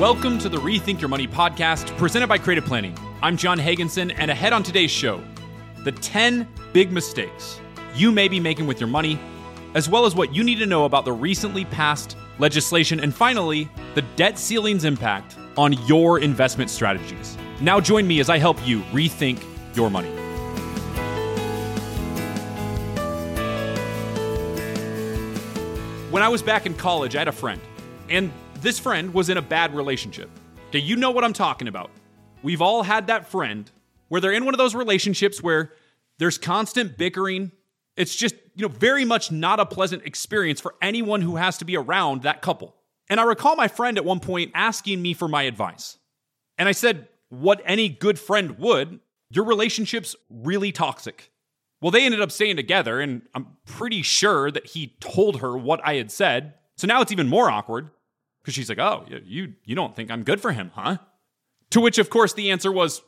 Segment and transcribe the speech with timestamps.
[0.00, 2.96] Welcome to the Rethink Your Money podcast presented by Creative Planning.
[3.20, 5.22] I'm John Hagensen, and ahead on today's show,
[5.84, 7.60] the 10 big mistakes
[7.94, 9.20] you may be making with your money,
[9.74, 13.68] as well as what you need to know about the recently passed legislation, and finally,
[13.94, 17.36] the debt ceiling's impact on your investment strategies.
[17.60, 19.44] Now, join me as I help you rethink
[19.76, 20.08] your money.
[26.10, 27.60] When I was back in college, I had a friend,
[28.08, 30.30] and this friend was in a bad relationship.
[30.70, 31.90] Do you know what I'm talking about?
[32.42, 33.70] We've all had that friend
[34.08, 35.72] where they're in one of those relationships where
[36.18, 37.52] there's constant bickering.
[37.96, 41.64] It's just, you know, very much not a pleasant experience for anyone who has to
[41.64, 42.76] be around that couple.
[43.08, 45.98] And I recall my friend at one point asking me for my advice.
[46.58, 49.00] And I said, what any good friend would,
[49.30, 51.30] your relationship's really toxic.
[51.80, 55.80] Well, they ended up staying together, and I'm pretty sure that he told her what
[55.82, 56.54] I had said.
[56.76, 57.90] So now it's even more awkward
[58.40, 60.98] because she's like, "Oh, you you don't think I'm good for him, huh?"
[61.70, 63.02] To which, of course, the answer was,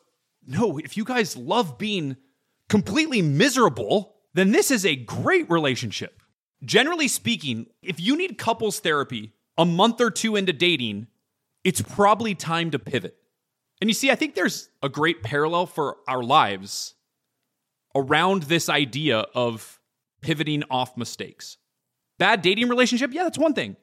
[0.46, 0.78] "No.
[0.78, 2.16] If you guys love being
[2.68, 6.22] completely miserable, then this is a great relationship."
[6.64, 11.08] Generally speaking, if you need couples therapy a month or two into dating,
[11.64, 13.16] it's probably time to pivot.
[13.80, 16.94] And you see, I think there's a great parallel for our lives
[17.96, 19.80] around this idea of
[20.20, 21.56] pivoting off mistakes.
[22.18, 23.76] Bad dating relationship, yeah, that's one thing.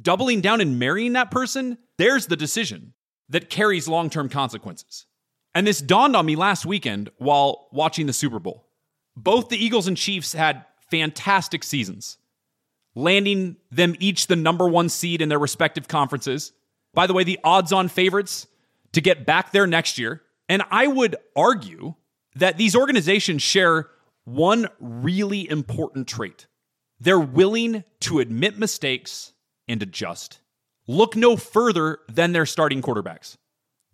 [0.00, 2.94] Doubling down and marrying that person, there's the decision
[3.28, 5.06] that carries long term consequences.
[5.54, 8.66] And this dawned on me last weekend while watching the Super Bowl.
[9.16, 12.16] Both the Eagles and Chiefs had fantastic seasons,
[12.94, 16.52] landing them each the number one seed in their respective conferences.
[16.94, 18.46] By the way, the odds on favorites
[18.92, 20.22] to get back there next year.
[20.48, 21.94] And I would argue
[22.36, 23.88] that these organizations share
[24.24, 26.46] one really important trait
[27.02, 29.32] they're willing to admit mistakes
[29.72, 30.40] and adjust.
[30.86, 33.36] Look no further than their starting quarterbacks.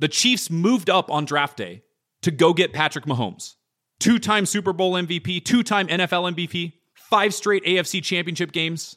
[0.01, 1.83] The Chiefs moved up on draft day
[2.23, 3.55] to go get Patrick Mahomes,
[4.01, 8.97] two time Super Bowl MVP, two time NFL MVP, five straight AFC championship games,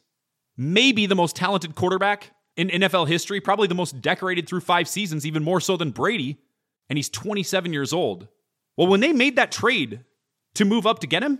[0.58, 5.26] maybe the most talented quarterback in NFL history, probably the most decorated through five seasons,
[5.26, 6.40] even more so than Brady,
[6.90, 8.28] and he's 27 years old.
[8.76, 10.04] Well, when they made that trade
[10.56, 11.40] to move up to get him,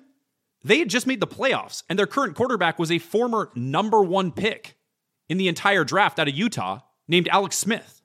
[0.64, 4.32] they had just made the playoffs, and their current quarterback was a former number one
[4.32, 4.78] pick
[5.32, 8.02] in the entire draft out of Utah named Alex Smith.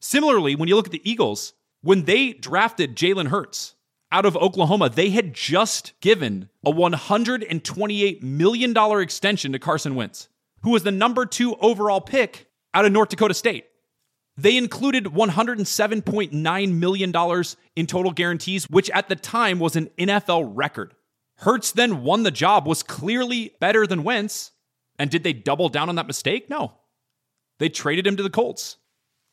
[0.00, 1.52] Similarly, when you look at the Eagles,
[1.82, 3.74] when they drafted Jalen Hurts
[4.10, 10.30] out of Oklahoma, they had just given a $128 million extension to Carson Wentz,
[10.62, 13.66] who was the number two overall pick out of North Dakota State.
[14.38, 17.44] They included $107.9 million
[17.76, 20.94] in total guarantees, which at the time was an NFL record.
[21.40, 24.52] Hurts then won the job, was clearly better than Wentz.
[24.98, 26.48] And did they double down on that mistake?
[26.48, 26.72] No.
[27.58, 28.76] They traded him to the Colts.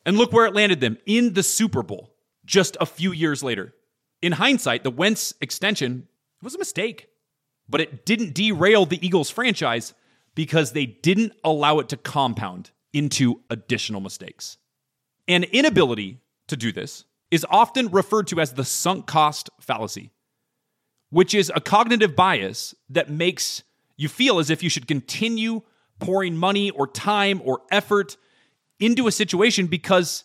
[0.05, 3.73] And look where it landed them in the Super Bowl just a few years later.
[4.22, 6.07] In hindsight, the Wentz extension
[6.41, 7.07] was a mistake,
[7.69, 9.94] but it didn't derail the Eagles franchise
[10.33, 14.57] because they didn't allow it to compound into additional mistakes.
[15.28, 20.11] An inability to do this is often referred to as the sunk cost fallacy,
[21.09, 23.63] which is a cognitive bias that makes
[24.01, 25.62] you feel as if you should continue
[26.00, 28.17] pouring money or time or effort
[28.79, 30.23] into a situation because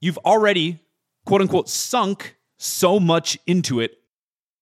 [0.00, 0.78] you've already,
[1.24, 3.98] quote unquote, sunk so much into it.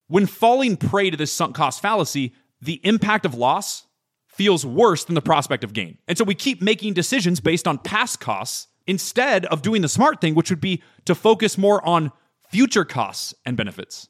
[0.06, 2.32] When falling prey to this sunk cost fallacy,
[2.62, 3.86] the impact of loss
[4.28, 5.98] feels worse than the prospect of gain.
[6.06, 10.20] And so we keep making decisions based on past costs instead of doing the smart
[10.20, 12.12] thing, which would be to focus more on
[12.48, 14.08] future costs and benefits.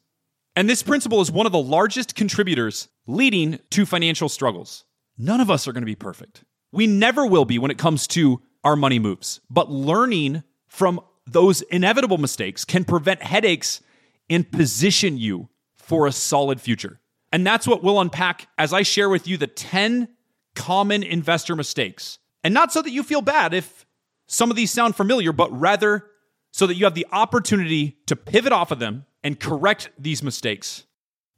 [0.56, 4.84] And this principle is one of the largest contributors leading to financial struggles.
[5.16, 6.44] None of us are going to be perfect.
[6.72, 9.40] We never will be when it comes to our money moves.
[9.48, 13.80] But learning from those inevitable mistakes can prevent headaches
[14.28, 17.00] and position you for a solid future.
[17.32, 20.08] And that's what we'll unpack as I share with you the 10
[20.54, 22.18] common investor mistakes.
[22.42, 23.86] And not so that you feel bad if
[24.26, 26.06] some of these sound familiar, but rather
[26.53, 30.84] so that you have the opportunity to pivot off of them and correct these mistakes.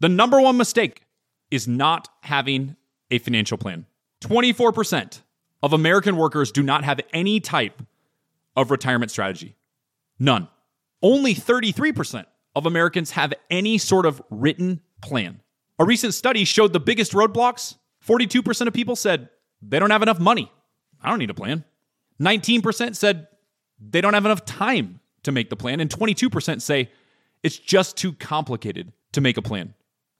[0.01, 1.03] The number one mistake
[1.51, 2.77] is not having
[3.11, 3.87] a financial plan.
[4.23, 5.23] 24%
[5.63, 7.83] of American workers do not have any type
[8.57, 9.57] of retirement strategy.
[10.19, 10.49] None.
[11.03, 12.25] Only 33%
[12.55, 15.41] of Americans have any sort of written plan.
[15.79, 17.77] A recent study showed the biggest roadblocks
[18.07, 19.29] 42% of people said
[19.61, 20.51] they don't have enough money.
[21.01, 21.65] I don't need a plan.
[22.21, 23.29] 19% said
[23.81, 25.81] they don't have enough time to make the plan.
[25.81, 26.91] And 22% say
[27.43, 29.75] it's just too complicated to make a plan.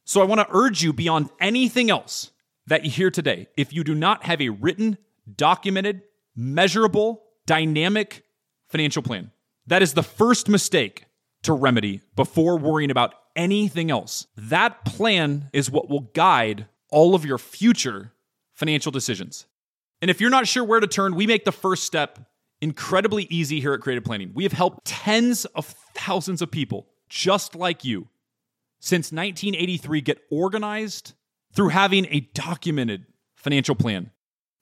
[0.05, 2.31] So I want to urge you beyond anything else
[2.67, 4.99] that you hear today, if you do not have a written,
[5.35, 6.03] documented,
[6.35, 8.25] measurable, dynamic
[8.69, 9.31] financial plan.
[9.67, 11.07] That is the first mistake
[11.43, 14.27] to remedy before worrying about anything else.
[14.37, 18.13] That plan is what will guide all of your future
[18.55, 19.47] financial decisions.
[20.01, 22.19] And if you're not sure where to turn, we make the first step
[22.61, 24.33] incredibly easy here at Creative Planning.
[24.35, 28.09] We have helped tens of thousands of people just like you
[28.81, 31.13] since 1983 get organized
[31.55, 33.05] through having a documented
[33.37, 34.11] financial plan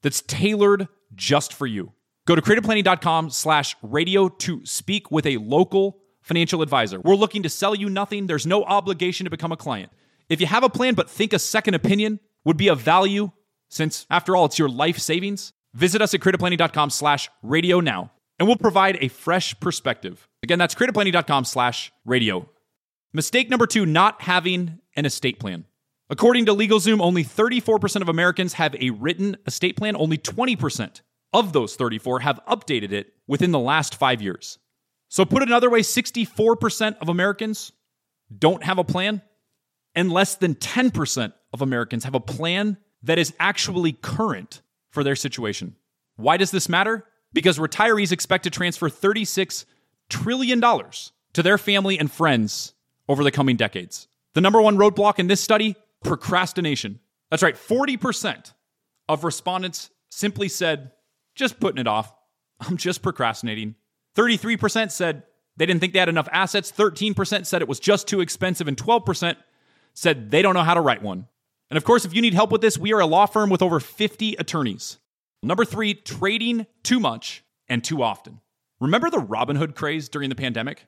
[0.03, 1.93] that's tailored just for you.
[2.27, 7.01] Go to creativeplanning.com slash radio to speak with a local financial advisor.
[7.01, 8.27] We're looking to sell you nothing.
[8.27, 9.93] There's no obligation to become a client.
[10.29, 13.31] If you have a plan but think a second opinion would be of value,
[13.69, 18.11] since after all, it's your life savings, visit us at creativeplanning.com slash radio now,
[18.41, 20.27] and we'll provide a fresh perspective.
[20.43, 22.49] Again, that's creativeplanning.com slash radio.
[23.13, 25.67] Mistake number two, not having an estate plan.
[26.09, 29.95] According to LegalZoom, only 34% of Americans have a written estate plan.
[29.95, 31.03] Only 20%
[31.35, 34.59] of those 34 have updated it within the last five years.
[35.09, 37.73] So, put another way 64% of Americans
[38.37, 39.23] don't have a plan,
[39.95, 45.17] and less than 10% of Americans have a plan that is actually current for their
[45.17, 45.77] situation.
[46.17, 47.05] Why does this matter?
[47.33, 49.65] Because retirees expect to transfer $36
[50.09, 52.75] trillion to their family and friends
[53.09, 54.09] over the coming decades.
[54.35, 57.01] The number one roadblock in this study procrastination.
[57.31, 58.53] That's right, 40%
[59.09, 60.93] of respondents simply said,
[61.35, 62.13] just putting it off.
[62.61, 63.77] I'm just procrastinating.
[64.17, 65.23] 33% said
[65.57, 66.73] they didn't think they had enough assets.
[66.73, 68.69] 13% said it was just too expensive.
[68.69, 69.37] And 12%
[69.95, 71.27] said they don't know how to write one.
[71.71, 73.63] And of course, if you need help with this, we are a law firm with
[73.63, 74.99] over 50 attorneys.
[75.43, 78.41] Number three, trading too much and too often.
[78.79, 80.87] Remember the Robinhood craze during the pandemic?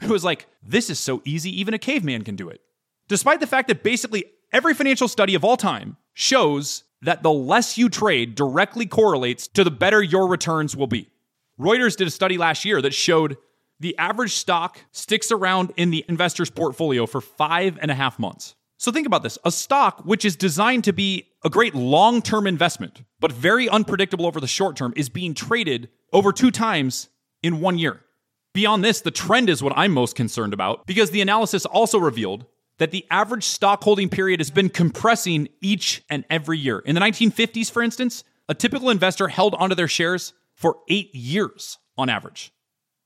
[0.00, 2.62] It was like, this is so easy, even a caveman can do it.
[3.08, 7.76] Despite the fact that basically every financial study of all time shows that the less
[7.76, 11.10] you trade directly correlates to the better your returns will be.
[11.58, 13.36] Reuters did a study last year that showed
[13.78, 18.54] the average stock sticks around in the investor's portfolio for five and a half months.
[18.80, 22.46] So think about this a stock, which is designed to be a great long term
[22.46, 27.10] investment, but very unpredictable over the short term, is being traded over two times
[27.42, 28.00] in one year.
[28.54, 32.46] Beyond this, the trend is what I'm most concerned about because the analysis also revealed
[32.78, 36.78] that the average stock holding period has been compressing each and every year.
[36.78, 41.76] In the 1950s, for instance, a typical investor held onto their shares for eight years
[41.98, 42.50] on average.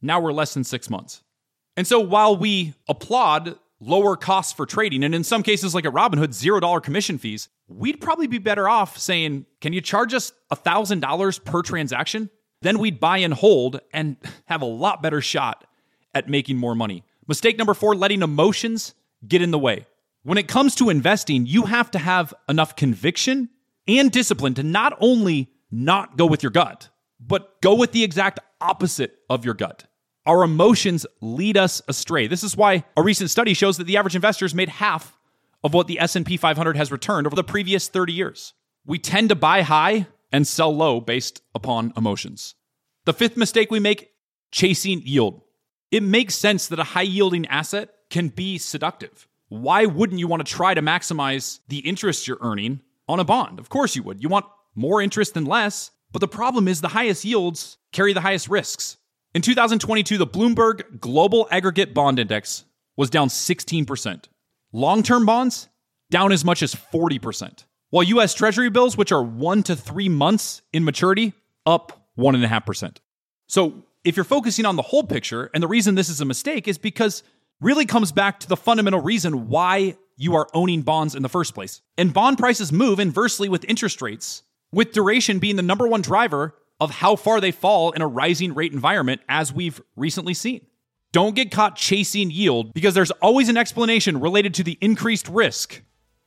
[0.01, 1.25] Now we're less than six months.
[1.77, 5.93] And so while we applaud lower costs for trading, and in some cases, like at
[5.93, 11.45] Robinhood, $0 commission fees, we'd probably be better off saying, Can you charge us $1,000
[11.45, 12.31] per transaction?
[12.65, 14.17] then we'd buy and hold and
[14.47, 15.65] have a lot better shot
[16.15, 17.05] at making more money.
[17.29, 18.95] Mistake number four letting emotions
[19.27, 19.87] get in the way.
[20.23, 23.51] When it comes to investing, you have to have enough conviction
[23.87, 26.89] and discipline to not only not go with your gut,
[27.21, 29.85] but go with the exact opposite of your gut.
[30.27, 32.27] Our emotions lead us astray.
[32.27, 35.19] This is why a recent study shows that the average investor has made half
[35.63, 38.55] of what the S&P 500 has returned over the previous 30 years.
[38.87, 42.55] We tend to buy high and sell low based upon emotions.
[43.05, 44.13] The fifth mistake we make
[44.51, 45.43] chasing yield.
[45.91, 49.29] It makes sense that a high yielding asset can be seductive.
[49.49, 53.59] Why wouldn't you want to try to maximize the interest you're earning on a bond?
[53.59, 54.23] Of course you would.
[54.23, 58.23] You want more interest than less, but the problem is the highest yields carry the
[58.23, 58.97] highest risks.
[59.35, 62.65] In 2022, the Bloomberg Global Aggregate Bond Index
[62.97, 64.29] was down 16%.
[64.73, 65.69] Long term bonds,
[66.11, 67.65] down as much as 40%
[67.95, 71.33] while US Treasury bills, which are one to three months in maturity,
[71.65, 72.97] up 1.5%.
[73.47, 76.67] So if you're focusing on the whole picture, and the reason this is a mistake
[76.67, 77.23] is because
[77.61, 81.55] really comes back to the fundamental reason why you are owning bonds in the first
[81.55, 81.83] place.
[81.97, 86.57] And bond prices move inversely with interest rates, with duration being the number one driver
[86.85, 90.65] of how far they fall in a rising rate environment, as we've recently seen.
[91.13, 95.83] Don't get caught chasing yield because there's always an explanation related to the increased risk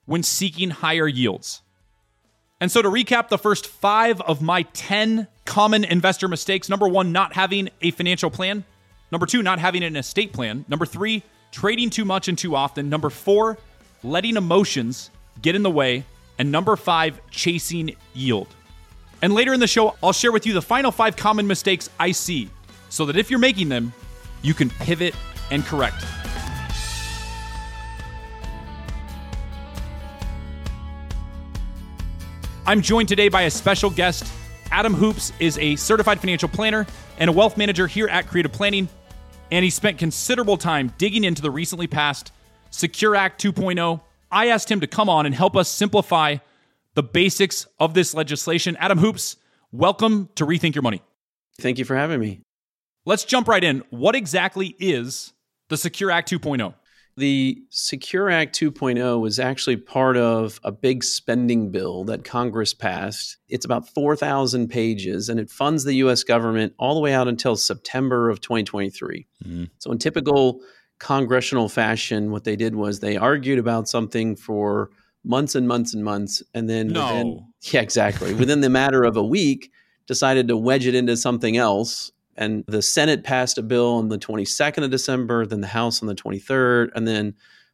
[0.05, 1.61] when seeking higher yields.
[2.59, 7.11] And so, to recap the first five of my 10 common investor mistakes number one,
[7.11, 8.63] not having a financial plan.
[9.11, 10.65] Number two, not having an estate plan.
[10.67, 12.89] Number three, trading too much and too often.
[12.89, 13.57] Number four,
[14.03, 15.11] letting emotions
[15.41, 16.03] get in the way.
[16.39, 18.47] And number five, chasing yield.
[19.21, 22.11] And later in the show, I'll share with you the final five common mistakes I
[22.11, 22.49] see
[22.89, 23.93] so that if you're making them,
[24.41, 25.15] you can pivot
[25.51, 26.05] and correct.
[32.65, 34.31] I'm joined today by a special guest.
[34.71, 36.85] Adam Hoopes is a certified financial planner
[37.17, 38.89] and a wealth manager here at Creative Planning,
[39.51, 42.33] and he spent considerable time digging into the recently passed
[42.69, 44.01] Secure Act 2.0.
[44.29, 46.37] I asked him to come on and help us simplify
[46.97, 48.75] the basics of this legislation.
[48.79, 49.35] Adam Hoopes,
[49.71, 51.03] welcome to Rethink Your Money.
[51.61, 52.41] Thank you for having me.
[53.05, 53.83] let's jump right in.
[53.91, 55.31] What exactly is
[55.69, 56.73] the Secure Act 2.0?
[57.15, 63.37] The Secure Act 2.0 was actually part of a big spending bill that Congress passed.
[63.47, 67.55] It's about 4,000 pages and it funds the US government all the way out until
[67.55, 69.27] September of 2023.
[69.45, 69.65] Mm-hmm.
[69.77, 70.61] So, in typical
[70.97, 74.89] congressional fashion, what they did was they argued about something for
[75.27, 76.41] months and months and months.
[76.53, 77.05] And then, no.
[77.05, 78.33] within, yeah, exactly.
[78.33, 79.71] within the matter of a week,
[80.07, 84.19] decided to wedge it into something else and the Senate passed a bill on the
[84.19, 87.33] 22nd of December, then the House on the 23rd, and then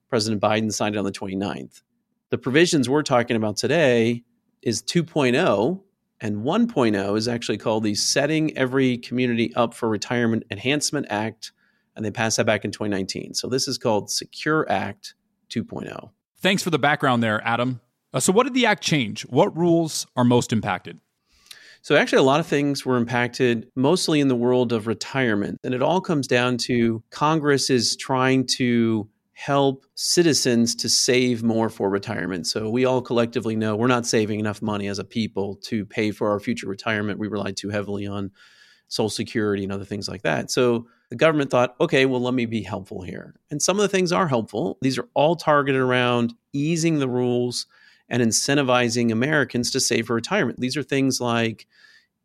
[0.10, 1.82] President Biden signed it on the 29th.
[2.30, 4.24] The provisions we're talking about today
[4.62, 5.82] is 2.0,
[6.22, 11.52] and 1.0 is actually called the Setting Every Community Up for Retirement Enhancement Act,
[11.96, 13.34] and they passed that back in 2019.
[13.34, 15.16] So this is called Secure Act
[15.50, 16.10] 2.0.
[16.44, 17.80] Thanks for the background there, Adam.
[18.14, 19.22] Uh, so, what did the act change?
[19.24, 21.00] What rules are most impacted?
[21.82, 25.62] So, actually, a lot of things were impacted, mostly in the world of retirement.
[25.64, 31.70] And it all comes down to Congress is trying to help citizens to save more
[31.70, 32.46] for retirement.
[32.46, 36.12] So, we all collectively know we're not saving enough money as a people to pay
[36.12, 37.20] for our future retirement.
[37.20, 38.32] We rely too heavily on
[38.90, 40.52] Social Security and other things like that.
[40.52, 43.36] So, the government thought, okay, well, let me be helpful here.
[43.52, 44.80] And some of the things are helpful.
[44.82, 47.68] These are all targeted around easing the rules
[48.10, 50.60] and incentivizing Americans to save for retirement.
[50.60, 51.68] These are things like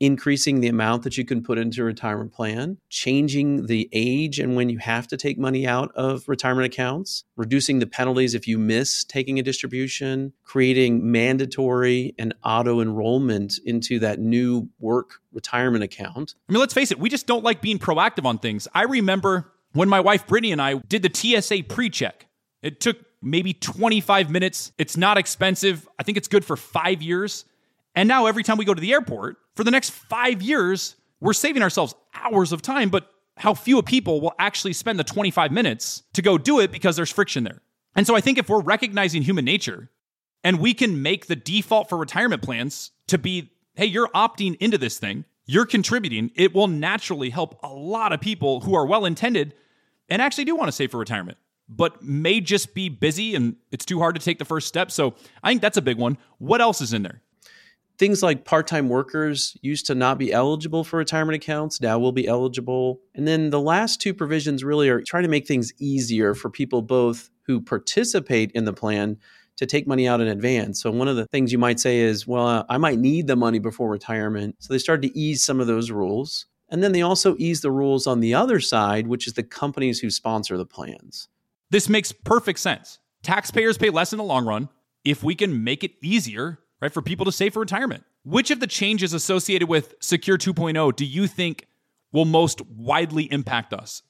[0.00, 4.54] increasing the amount that you can put into a retirement plan, changing the age and
[4.54, 8.58] when you have to take money out of retirement accounts, reducing the penalties if you
[8.58, 16.34] miss taking a distribution, creating mandatory and auto enrollment into that new work retirement account.
[16.48, 18.68] I mean, let's face it, we just don't like being proactive on things.
[18.74, 22.26] I remember when my wife Brittany and I did the TSA pre check.
[22.62, 24.72] It took maybe 25 minutes.
[24.78, 25.88] It's not expensive.
[25.98, 27.44] I think it's good for five years.
[27.94, 31.32] And now every time we go to the airport, for the next five years, we're
[31.32, 36.04] saving ourselves hours of time, but how few people will actually spend the 25 minutes
[36.12, 37.60] to go do it because there's friction there.
[37.96, 39.90] And so I think if we're recognizing human nature
[40.44, 44.78] and we can make the default for retirement plans to be, hey, you're opting into
[44.78, 49.04] this thing, you're contributing, it will naturally help a lot of people who are well
[49.04, 49.54] intended
[50.08, 51.36] and actually do want to save for retirement
[51.68, 54.90] but may just be busy and it's too hard to take the first step.
[54.90, 56.16] So I think that's a big one.
[56.38, 57.20] What else is in there?
[57.98, 62.12] Things like part time workers used to not be eligible for retirement accounts, now will
[62.12, 63.00] be eligible.
[63.14, 66.80] And then the last two provisions really are trying to make things easier for people
[66.80, 69.18] both who participate in the plan
[69.56, 70.80] to take money out in advance.
[70.80, 73.34] So, one of the things you might say is, well, uh, I might need the
[73.34, 74.54] money before retirement.
[74.60, 76.46] So, they started to ease some of those rules.
[76.68, 79.98] And then they also ease the rules on the other side, which is the companies
[79.98, 81.28] who sponsor the plans.
[81.70, 83.00] This makes perfect sense.
[83.22, 84.68] Taxpayers pay less in the long run
[85.04, 88.04] if we can make it easier, right, for people to save for retirement.
[88.24, 91.66] Which of the changes associated with Secure 2.0 do you think
[92.12, 94.02] will most widely impact us?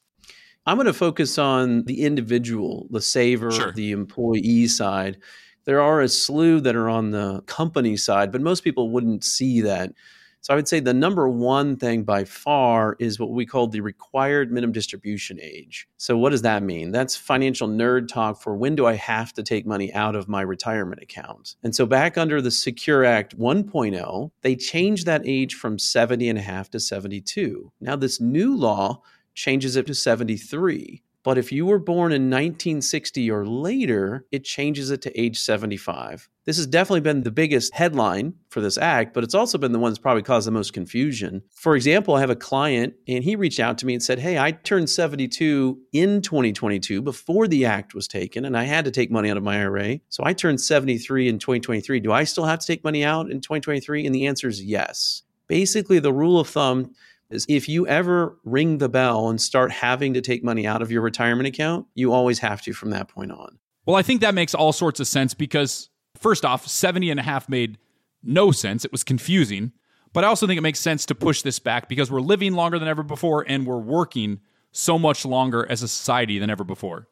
[0.67, 3.73] I'm going to focus on the individual, the saver, sure.
[3.73, 5.19] the employee side.
[5.65, 9.63] There are a slew that are on the company side, but most people wouldn't see
[9.63, 9.93] that.
[10.41, 13.81] So I would say the number one thing by far is what we call the
[13.81, 15.89] required minimum distribution age.
[15.97, 16.91] So what does that mean?
[16.91, 20.41] That's financial nerd talk for when do I have to take money out of my
[20.43, 21.57] retirement account?
[21.63, 26.39] And so back under the Secure Act 1.0, they changed that age from 70 and
[26.39, 27.73] a half to 72.
[27.81, 29.03] Now this new law
[29.35, 31.03] changes it to 73.
[31.25, 36.29] But if you were born in 1960 or later, it changes it to age 75.
[36.45, 39.79] This has definitely been the biggest headline for this act, but it's also been the
[39.79, 41.43] one that's probably caused the most confusion.
[41.53, 44.39] For example, I have a client and he reached out to me and said, Hey,
[44.39, 49.11] I turned 72 in 2022 before the act was taken, and I had to take
[49.11, 49.99] money out of my IRA.
[50.09, 52.01] So I turned 73 in 2023.
[52.01, 54.07] Do I still have to take money out in 2023?
[54.07, 55.25] And the answer is yes.
[55.49, 56.95] Basically, the rule of thumb
[57.31, 60.91] is if you ever ring the bell and start having to take money out of
[60.91, 63.59] your retirement account, you always have to from that point on.
[63.87, 67.23] Well, I think that makes all sorts of sense because, first off, 70 and a
[67.23, 67.79] half made
[68.23, 68.85] no sense.
[68.85, 69.73] It was confusing.
[70.13, 72.79] But I also think it makes sense to push this back because we're living longer
[72.79, 74.41] than ever before and we're working
[74.73, 77.09] so much longer as a society than ever before.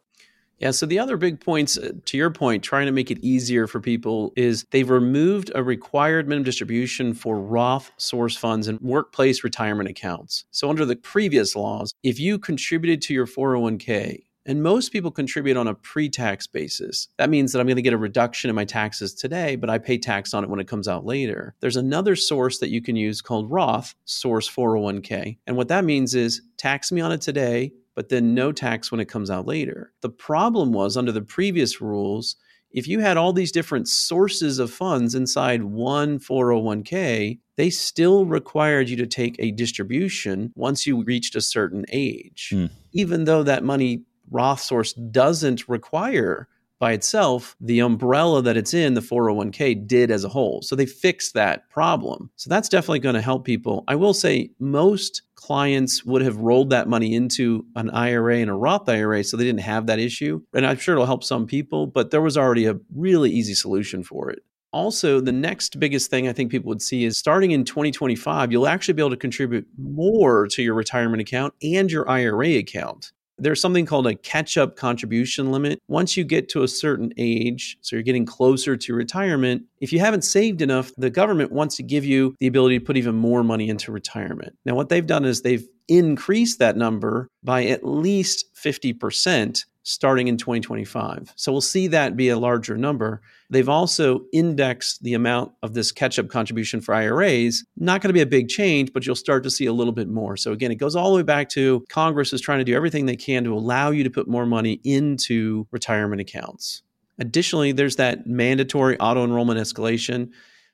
[0.58, 0.70] Yeah.
[0.70, 3.80] So the other big points, uh, to your point, trying to make it easier for
[3.80, 9.88] people is they've removed a required minimum distribution for Roth source funds and workplace retirement
[9.88, 10.44] accounts.
[10.50, 15.56] So under the previous laws, if you contributed to your 401k, and most people contribute
[15.56, 17.08] on a pre tax basis.
[17.18, 19.78] That means that I'm going to get a reduction in my taxes today, but I
[19.78, 21.54] pay tax on it when it comes out later.
[21.60, 25.38] There's another source that you can use called Roth Source 401k.
[25.46, 29.00] And what that means is tax me on it today, but then no tax when
[29.00, 29.92] it comes out later.
[30.02, 32.36] The problem was under the previous rules,
[32.70, 38.90] if you had all these different sources of funds inside one 401k, they still required
[38.90, 42.50] you to take a distribution once you reached a certain age.
[42.52, 42.70] Mm.
[42.92, 46.48] Even though that money Roth source doesn't require
[46.78, 50.62] by itself, the umbrella that it's in, the 401k, did as a whole.
[50.62, 52.30] So they fixed that problem.
[52.36, 53.84] So that's definitely going to help people.
[53.88, 58.54] I will say most clients would have rolled that money into an IRA and a
[58.54, 60.42] Roth IRA so they didn't have that issue.
[60.54, 64.02] And I'm sure it'll help some people, but there was already a really easy solution
[64.02, 64.40] for it.
[64.72, 68.66] Also, the next biggest thing I think people would see is starting in 2025, you'll
[68.66, 73.12] actually be able to contribute more to your retirement account and your IRA account.
[73.38, 75.80] There's something called a catch up contribution limit.
[75.88, 79.98] Once you get to a certain age, so you're getting closer to retirement, if you
[79.98, 83.44] haven't saved enough, the government wants to give you the ability to put even more
[83.44, 84.56] money into retirement.
[84.64, 90.36] Now, what they've done is they've increased that number by at least 50% starting in
[90.36, 91.32] 2025.
[91.36, 93.22] So we'll see that be a larger number.
[93.50, 97.64] They've also indexed the amount of this catch up contribution for IRAs.
[97.76, 100.08] Not going to be a big change, but you'll start to see a little bit
[100.08, 100.36] more.
[100.36, 103.06] So again, it goes all the way back to Congress is trying to do everything
[103.06, 106.82] they can to allow you to put more money into retirement accounts.
[107.18, 110.30] Additionally, there's that mandatory auto enrollment escalation.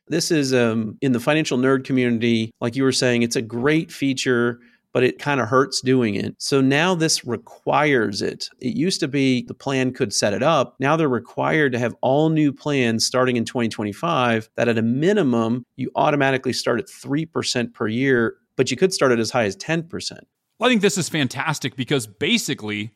[0.08, 3.92] This is um, in the financial nerd community, like you were saying, it's a great
[3.92, 4.60] feature
[4.92, 6.34] but it kind of hurts doing it.
[6.38, 8.48] So now this requires it.
[8.60, 10.76] It used to be the plan could set it up.
[10.78, 15.64] Now they're required to have all new plans starting in 2025 that at a minimum,
[15.76, 19.56] you automatically start at 3% per year, but you could start at as high as
[19.56, 20.12] 10%.
[20.58, 22.92] Well, I think this is fantastic because basically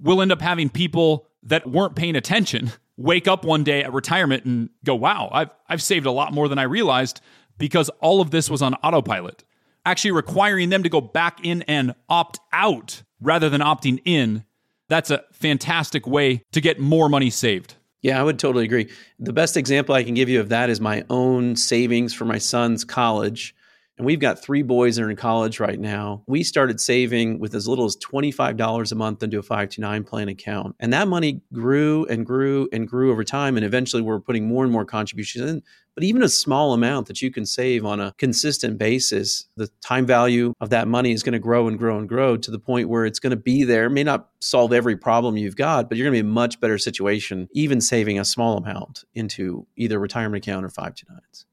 [0.00, 4.44] we'll end up having people that weren't paying attention wake up one day at retirement
[4.44, 7.20] and go, wow, I've, I've saved a lot more than I realized
[7.58, 9.44] because all of this was on autopilot
[9.86, 14.44] actually requiring them to go back in and opt out rather than opting in,
[14.88, 17.76] that's a fantastic way to get more money saved.
[18.02, 18.90] Yeah, I would totally agree.
[19.18, 22.38] The best example I can give you of that is my own savings for my
[22.38, 23.55] son's college.
[23.98, 26.22] And we've got three boys that are in college right now.
[26.26, 30.76] We started saving with as little as $25 a month into a 529 plan account.
[30.80, 33.56] And that money grew and grew and grew over time.
[33.56, 35.62] And eventually we're putting more and more contributions in.
[35.94, 40.04] But even a small amount that you can save on a consistent basis, the time
[40.04, 42.90] value of that money is going to grow and grow and grow to the point
[42.90, 43.86] where it's going to be there.
[43.86, 46.34] It may not solve every problem you've got, but you're going to be in a
[46.34, 51.46] much better situation, even saving a small amount into either retirement account or 529s.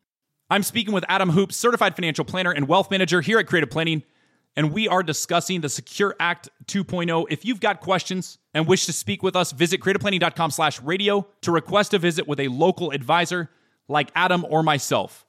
[0.54, 4.04] I'm speaking with Adam Hoopes, certified financial planner and wealth manager here at Creative Planning,
[4.56, 7.26] and we are discussing the Secure Act 2.0.
[7.32, 11.52] If you've got questions and wish to speak with us, visit creativeplanning.com slash radio to
[11.52, 13.50] request a visit with a local advisor
[13.88, 15.26] like Adam or myself.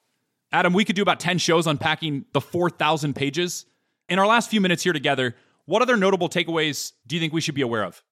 [0.53, 3.65] Adam, we could do about 10 shows unpacking the 4,000 pages.
[4.11, 5.35] In our last few minutes here together,
[5.65, 8.03] what other notable takeaways do you think we should be aware of?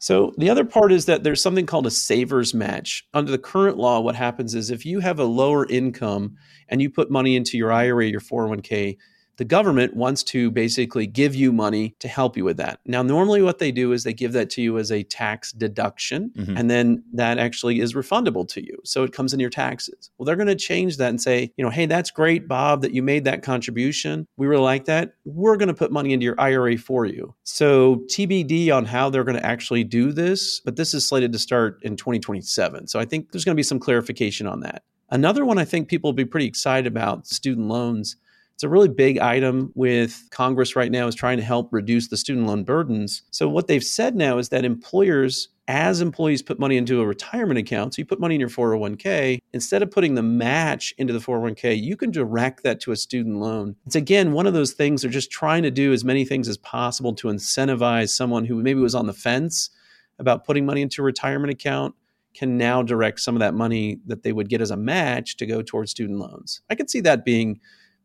[0.00, 3.06] So the other part is that there's something called a savers match.
[3.12, 6.36] Under the current law, what happens is if you have a lower income
[6.70, 8.96] and you put money into your IRA, your 401k,
[9.40, 12.78] the government wants to basically give you money to help you with that.
[12.84, 16.30] Now, normally what they do is they give that to you as a tax deduction,
[16.36, 16.58] mm-hmm.
[16.58, 18.78] and then that actually is refundable to you.
[18.84, 20.10] So it comes in your taxes.
[20.18, 22.92] Well, they're going to change that and say, you know, hey, that's great, Bob, that
[22.92, 24.26] you made that contribution.
[24.36, 25.14] We really like that.
[25.24, 27.34] We're going to put money into your IRA for you.
[27.44, 31.38] So TBD on how they're going to actually do this, but this is slated to
[31.38, 32.88] start in 2027.
[32.88, 34.82] So I think there's going to be some clarification on that.
[35.08, 38.16] Another one I think people will be pretty excited about student loans
[38.60, 42.16] it's a really big item with Congress right now is trying to help reduce the
[42.18, 43.22] student loan burdens.
[43.30, 47.58] So what they've said now is that employers as employees put money into a retirement
[47.58, 51.20] account, so you put money in your 401k, instead of putting the match into the
[51.20, 53.76] 401k, you can direct that to a student loan.
[53.86, 56.58] It's again one of those things they're just trying to do as many things as
[56.58, 59.70] possible to incentivize someone who maybe was on the fence
[60.18, 61.94] about putting money into a retirement account
[62.34, 65.46] can now direct some of that money that they would get as a match to
[65.46, 66.60] go towards student loans.
[66.68, 67.58] I could see that being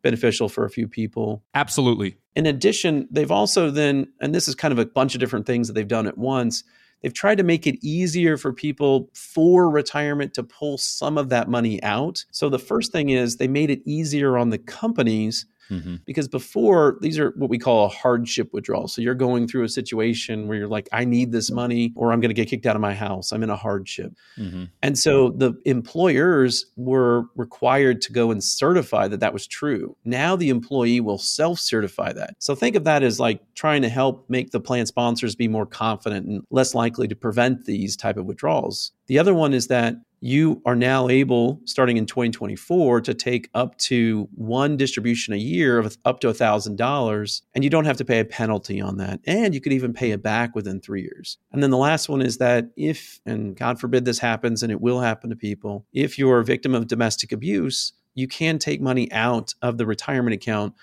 [0.05, 1.43] beneficial for a few people.
[1.55, 2.15] Absolutely.
[2.35, 5.65] In addition, they've also then, and this is kind of a bunch of different things
[5.65, 6.63] that they've done at once,
[7.01, 11.49] they've tried to make it easier for people for retirement to pull some of that
[11.49, 12.23] money out.
[12.31, 15.95] So the first thing is they made it easier on the companies Mm-hmm.
[16.05, 18.87] Because before, these are what we call a hardship withdrawal.
[18.87, 22.19] So you're going through a situation where you're like, I need this money or I'm
[22.19, 23.31] going to get kicked out of my house.
[23.31, 24.13] I'm in a hardship.
[24.37, 24.65] Mm-hmm.
[24.81, 29.95] And so the employers were required to go and certify that that was true.
[30.05, 32.35] Now the employee will self certify that.
[32.39, 35.65] So think of that as like trying to help make the plan sponsors be more
[35.65, 38.91] confident and less likely to prevent these type of withdrawals.
[39.07, 43.77] The other one is that you are now able, starting in 2024, to take up
[43.77, 48.19] to one distribution a year of up to $1,000, and you don't have to pay
[48.19, 49.19] a penalty on that.
[49.27, 51.37] And you could even pay it back within three years.
[51.51, 54.81] And then the last one is that if, and God forbid this happens, and it
[54.81, 59.11] will happen to people, if you're a victim of domestic abuse, you can take money
[59.11, 60.73] out of the retirement account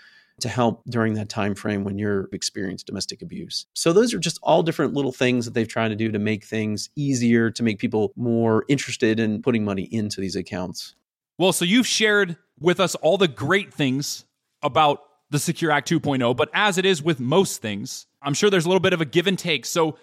[0.42, 3.66] to help during that time frame when you're experiencing domestic abuse.
[3.74, 6.44] So those are just all different little things that they've tried to do to make
[6.44, 10.94] things easier to make people more interested in putting money into these accounts.
[11.38, 14.24] Well, so you've shared with us all the great things
[14.62, 15.00] about
[15.30, 18.68] the Secure Act 2.0, but as it is with most things, I'm sure there's a
[18.68, 19.64] little bit of a give and take.
[19.66, 19.96] So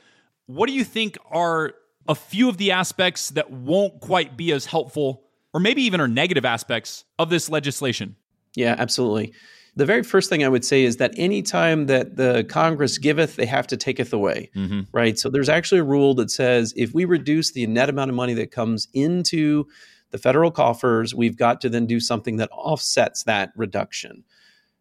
[0.47, 1.75] what do you think are
[2.07, 5.23] a few of the aspects that won't quite be as helpful
[5.53, 8.15] or maybe even are negative aspects of this legislation?
[8.55, 9.33] Yeah, absolutely.
[9.75, 13.45] The very first thing I would say is that anytime that the Congress giveth, they
[13.45, 14.81] have to taketh away, mm-hmm.
[14.91, 15.17] right?
[15.17, 18.33] So there's actually a rule that says if we reduce the net amount of money
[18.35, 19.65] that comes into
[20.11, 24.23] the federal coffers, we've got to then do something that offsets that reduction.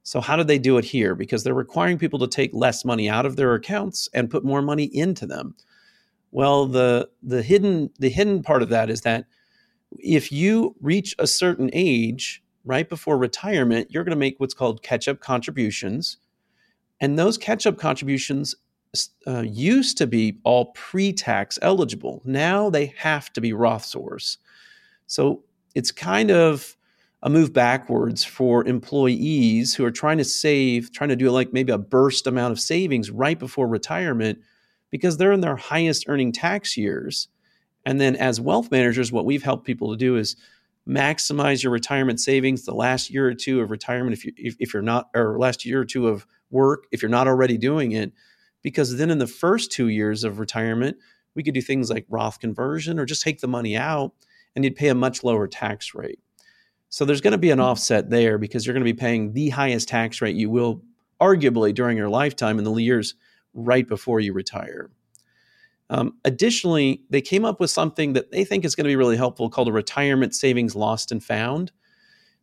[0.02, 1.14] So how do they do it here?
[1.14, 4.62] Because they're requiring people to take less money out of their accounts and put more
[4.62, 5.54] money into them.
[6.30, 9.26] Well, the the hidden the hidden part of that is that
[9.98, 14.82] if you reach a certain age, right before retirement, you're going to make what's called
[14.82, 16.18] catch up contributions.
[17.00, 18.54] And those catch up contributions
[19.26, 22.22] uh, used to be all pre tax eligible.
[22.24, 24.38] Now they have to be Roth source.
[25.06, 25.42] So
[25.74, 26.76] it's kind of
[27.22, 31.72] a move backwards for employees who are trying to save, trying to do like maybe
[31.72, 34.38] a burst amount of savings right before retirement
[34.90, 37.28] because they're in their highest earning tax years.
[37.84, 40.36] And then as wealth managers, what we've helped people to do is
[40.88, 44.72] maximize your retirement savings the last year or two of retirement if you if, if
[44.72, 48.12] you're not or last year or two of work if you're not already doing it.
[48.62, 50.96] Because then in the first two years of retirement
[51.34, 54.12] we could do things like roth conversion or just take the money out
[54.56, 56.18] and you'd pay a much lower tax rate.
[56.88, 57.64] So there's going to be an hmm.
[57.64, 60.82] offset there because you're going to be paying the highest tax rate you will
[61.20, 63.14] arguably during your lifetime in the years
[63.52, 64.90] right before you retire
[65.90, 69.16] um, additionally, they came up with something that they think is going to be really
[69.16, 71.72] helpful called a retirement savings lost and found.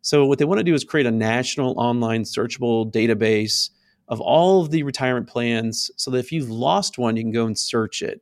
[0.02, 3.70] So, what they want to do is create a national online searchable database
[4.08, 7.46] of all of the retirement plans so that if you've lost one, you can go
[7.46, 8.20] and search it.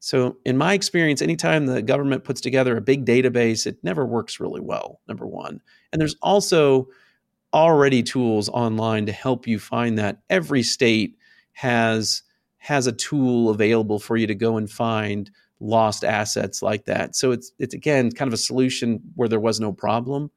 [0.00, 4.40] So, in my experience, anytime the government puts together a big database, it never works
[4.40, 5.60] really well, number one.
[5.92, 6.88] And there's also
[7.52, 10.18] already tools online to help you find that.
[10.28, 11.16] Every state
[11.52, 12.22] has
[12.64, 17.14] has a tool available for you to go and find lost assets like that.
[17.14, 20.30] So it's it's again kind of a solution where there was no problem.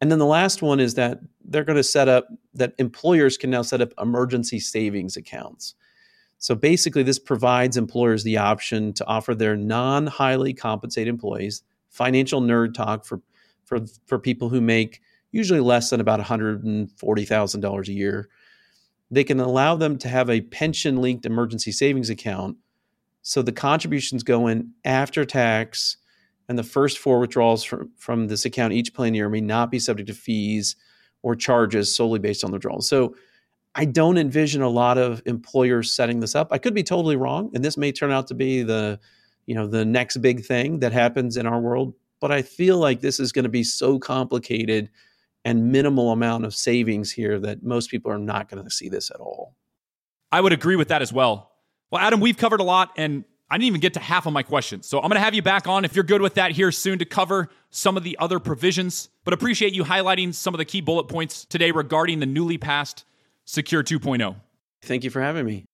[0.00, 3.50] And then the last one is that they're going to set up that employers can
[3.50, 5.74] now set up emergency savings accounts.
[6.38, 12.72] So basically this provides employers the option to offer their non-highly compensated employees financial nerd
[12.72, 13.20] talk for
[13.64, 15.00] for for people who make
[15.32, 18.28] usually less than about $140,000 a year
[19.10, 22.56] they can allow them to have a pension linked emergency savings account.
[23.22, 25.96] So the contributions go in after tax,
[26.48, 29.78] and the first four withdrawals from, from this account each plan year may not be
[29.78, 30.76] subject to fees
[31.22, 32.88] or charges solely based on the withdrawals.
[32.88, 33.14] So
[33.74, 36.48] I don't envision a lot of employers setting this up.
[36.50, 38.98] I could be totally wrong, and this may turn out to be the
[39.46, 41.94] you know the next big thing that happens in our world.
[42.20, 44.90] But I feel like this is going to be so complicated
[45.44, 49.10] and minimal amount of savings here that most people are not going to see this
[49.10, 49.54] at all.
[50.30, 51.52] I would agree with that as well.
[51.90, 54.42] Well, Adam, we've covered a lot and I didn't even get to half of my
[54.42, 54.86] questions.
[54.86, 56.98] So I'm going to have you back on if you're good with that here soon
[56.98, 59.08] to cover some of the other provisions.
[59.24, 63.04] But appreciate you highlighting some of the key bullet points today regarding the newly passed
[63.46, 64.36] Secure 2.0.
[64.82, 65.64] Thank you for having me.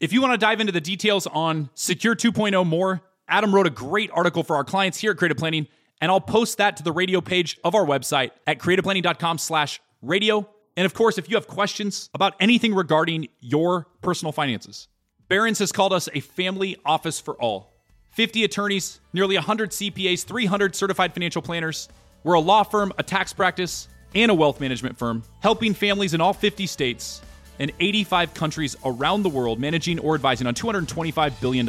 [0.00, 3.70] If you want to dive into the details on Secure 2.0 more, Adam wrote a
[3.70, 5.68] great article for our clients here at Creative Planning
[6.00, 10.48] and I'll post that to the radio page of our website at creativeplanning.com slash radio.
[10.76, 14.88] And of course, if you have questions about anything regarding your personal finances,
[15.28, 17.74] Barron's has called us a family office for all.
[18.10, 21.88] 50 attorneys, nearly 100 CPAs, 300 certified financial planners.
[22.24, 26.20] We're a law firm, a tax practice, and a wealth management firm, helping families in
[26.20, 27.22] all 50 states
[27.60, 31.68] and 85 countries around the world managing or advising on $225 billion.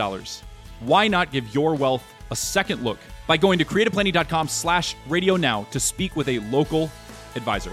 [0.80, 5.64] Why not give your wealth a second look by going to creativeplanning.com slash radio now
[5.72, 6.92] to speak with a local
[7.36, 7.72] advisor.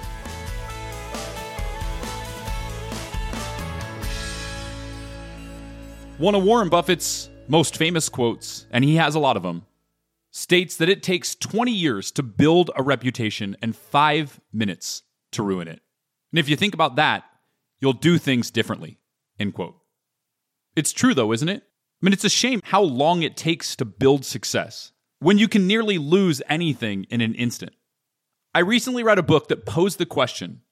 [6.18, 9.64] One of Warren Buffett's most famous quotes, and he has a lot of them,
[10.30, 15.68] states that it takes 20 years to build a reputation and five minutes to ruin
[15.68, 15.80] it.
[16.32, 17.24] And if you think about that,
[17.80, 18.98] you'll do things differently.
[19.38, 19.76] End quote.
[20.76, 21.62] It's true though, isn't it?
[21.62, 24.92] I mean, it's a shame how long it takes to build success.
[25.20, 27.72] When you can nearly lose anything in an instant.
[28.54, 30.62] I recently read a book that posed the question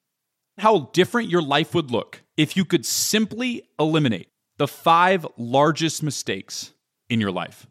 [0.58, 6.72] how different your life would look if you could simply eliminate the five largest mistakes
[7.10, 7.66] in your life.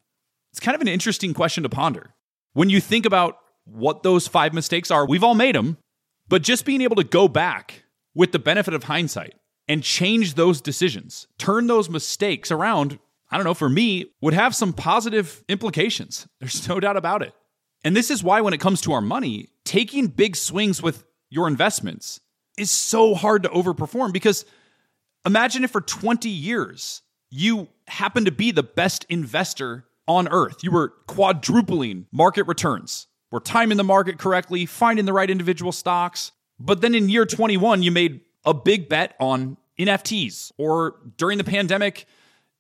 [0.52, 2.14] It's kind of an interesting question to ponder.
[2.54, 5.78] When you think about what those five mistakes are, we've all made them,
[6.28, 7.84] but just being able to go back
[8.14, 9.34] with the benefit of hindsight
[9.68, 14.56] and change those decisions, turn those mistakes around, I don't know, for me, would have
[14.56, 16.28] some positive implications.
[16.40, 17.34] There's no doubt about it.
[17.84, 21.48] And this is why, when it comes to our money, taking big swings with your
[21.48, 22.20] investments
[22.58, 24.46] is so hard to overperform because
[25.26, 30.64] imagine if for 20 years you happen to be the best investor on earth.
[30.64, 36.32] You were quadrupling market returns, were timing the market correctly, finding the right individual stocks.
[36.60, 41.44] But then in year 21, you made a big bet on NFTs, or during the
[41.44, 42.06] pandemic,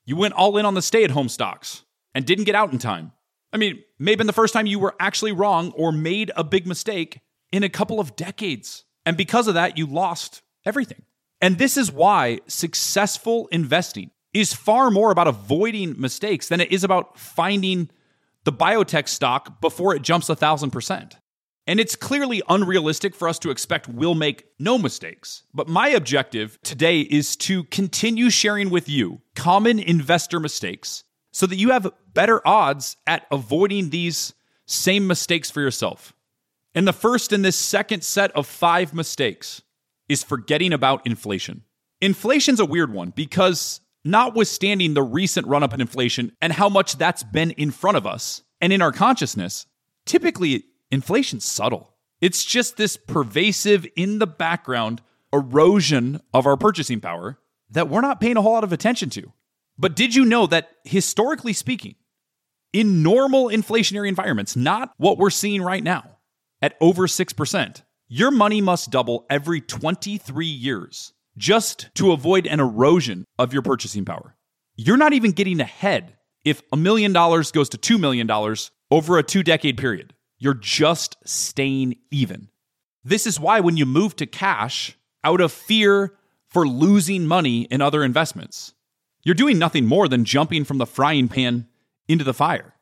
[0.05, 2.79] you went all in on the stay at home stocks and didn't get out in
[2.79, 3.11] time.
[3.51, 7.21] I mean, maybe the first time you were actually wrong or made a big mistake
[7.51, 8.83] in a couple of decades.
[9.05, 11.03] And because of that, you lost everything.
[11.41, 16.83] And this is why successful investing is far more about avoiding mistakes than it is
[16.83, 17.89] about finding
[18.43, 21.17] the biotech stock before it jumps a thousand percent.
[21.67, 25.43] And it's clearly unrealistic for us to expect we'll make no mistakes.
[25.53, 31.57] But my objective today is to continue sharing with you common investor mistakes so that
[31.57, 34.33] you have better odds at avoiding these
[34.67, 36.13] same mistakes for yourself.
[36.75, 39.61] And the first in this second set of five mistakes
[40.07, 41.63] is forgetting about inflation.
[41.99, 46.97] Inflation's a weird one because, notwithstanding the recent run up in inflation and how much
[46.97, 49.65] that's been in front of us and in our consciousness,
[50.05, 51.93] typically inflation's subtle.
[52.21, 55.01] It's just this pervasive, in the background
[55.33, 57.37] erosion of our purchasing power
[57.69, 59.33] that we're not paying a whole lot of attention to.
[59.77, 61.95] But did you know that historically speaking,
[62.71, 66.17] in normal inflationary environments, not what we're seeing right now,
[66.61, 73.25] at over 6%, your money must double every 23 years just to avoid an erosion
[73.37, 74.35] of your purchasing power.
[74.75, 78.29] You're not even getting ahead if a million dollars goes to $2 million
[78.91, 80.13] over a two decade period.
[80.37, 82.49] You're just staying even.
[83.03, 86.15] This is why when you move to cash out of fear
[86.47, 88.73] for losing money in other investments,
[89.23, 91.67] you're doing nothing more than jumping from the frying pan
[92.07, 92.75] into the fire.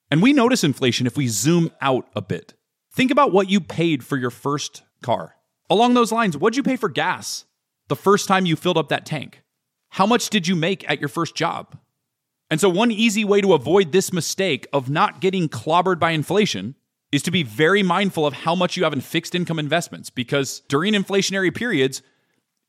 [0.09, 2.53] And we notice inflation if we zoom out a bit.
[2.93, 5.35] Think about what you paid for your first car.
[5.69, 7.45] Along those lines, what'd you pay for gas
[7.87, 9.41] the first time you filled up that tank?
[9.89, 11.77] How much did you make at your first job?
[12.49, 16.75] And so, one easy way to avoid this mistake of not getting clobbered by inflation
[17.13, 20.61] is to be very mindful of how much you have in fixed income investments because
[20.61, 22.01] during inflationary periods,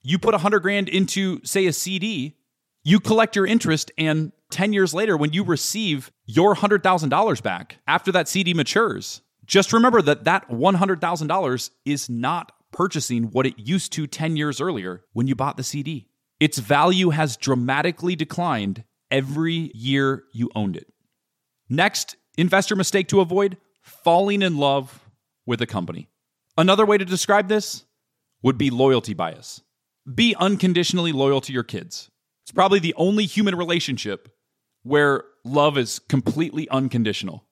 [0.02, 2.36] you put 100 grand into, say, a CD,
[2.82, 8.12] you collect your interest, and 10 years later, when you receive your $100,000 back after
[8.12, 14.06] that CD matures, just remember that that $100,000 is not purchasing what it used to
[14.06, 16.06] 10 years earlier when you bought the CD.
[16.38, 20.92] Its value has dramatically declined every year you owned it.
[21.70, 25.00] Next, investor mistake to avoid falling in love
[25.46, 26.08] with a company.
[26.56, 27.84] Another way to describe this
[28.42, 29.60] would be loyalty bias.
[30.12, 32.10] Be unconditionally loyal to your kids.
[32.44, 34.28] It's probably the only human relationship
[34.82, 37.44] where love is completely unconditional.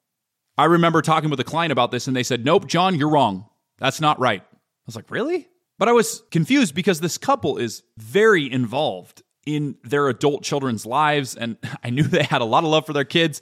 [0.59, 3.47] I remember talking with a client about this and they said, Nope, John, you're wrong.
[3.79, 4.43] That's not right.
[4.43, 5.49] I was like, Really?
[5.79, 11.35] But I was confused because this couple is very involved in their adult children's lives.
[11.35, 13.41] And I knew they had a lot of love for their kids.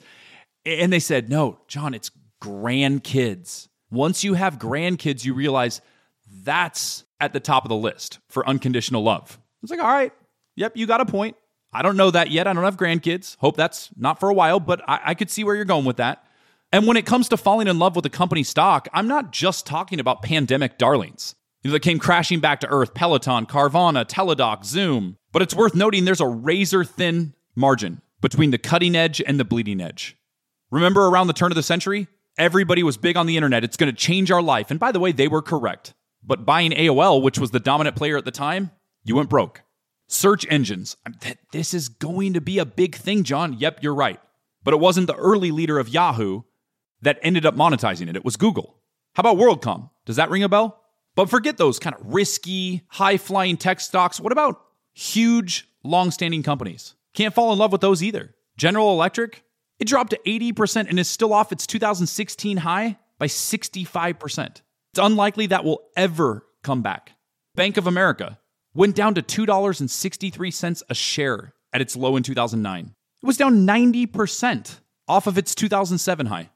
[0.65, 3.67] And they said, no, John, it's grandkids.
[3.89, 5.81] Once you have grandkids, you realize
[6.43, 9.39] that's at the top of the list for unconditional love.
[9.61, 10.13] It's like, all right,
[10.55, 11.35] yep, you got a point.
[11.73, 12.47] I don't know that yet.
[12.47, 13.37] I don't have grandkids.
[13.39, 15.97] Hope that's not for a while, but I, I could see where you're going with
[15.97, 16.25] that.
[16.73, 19.65] And when it comes to falling in love with a company stock, I'm not just
[19.65, 24.65] talking about pandemic darlings you know, that came crashing back to earth Peloton, Carvana, Teladoc,
[24.65, 25.17] Zoom.
[25.31, 29.45] But it's worth noting there's a razor thin margin between the cutting edge and the
[29.45, 30.17] bleeding edge.
[30.71, 32.07] Remember around the turn of the century?
[32.37, 33.63] Everybody was big on the internet.
[33.63, 34.71] It's going to change our life.
[34.71, 35.93] And by the way, they were correct.
[36.23, 38.71] But buying AOL, which was the dominant player at the time,
[39.03, 39.63] you went broke.
[40.07, 40.97] Search engines.
[41.51, 43.53] This is going to be a big thing, John.
[43.57, 44.19] Yep, you're right.
[44.63, 46.41] But it wasn't the early leader of Yahoo
[47.01, 48.15] that ended up monetizing it.
[48.15, 48.77] It was Google.
[49.15, 49.89] How about WorldCom?
[50.05, 50.81] Does that ring a bell?
[51.15, 54.19] But forget those kind of risky, high flying tech stocks.
[54.19, 54.61] What about
[54.93, 56.95] huge, long standing companies?
[57.13, 58.35] Can't fall in love with those either.
[58.55, 59.43] General Electric,
[59.81, 64.47] it dropped to 80% and is still off its 2016 high by 65%.
[64.47, 64.61] It's
[64.99, 67.13] unlikely that will ever come back.
[67.55, 68.37] Bank of America
[68.75, 72.93] went down to $2.63 a share at its low in 2009.
[73.23, 76.51] It was down 90% off of its 2007 high.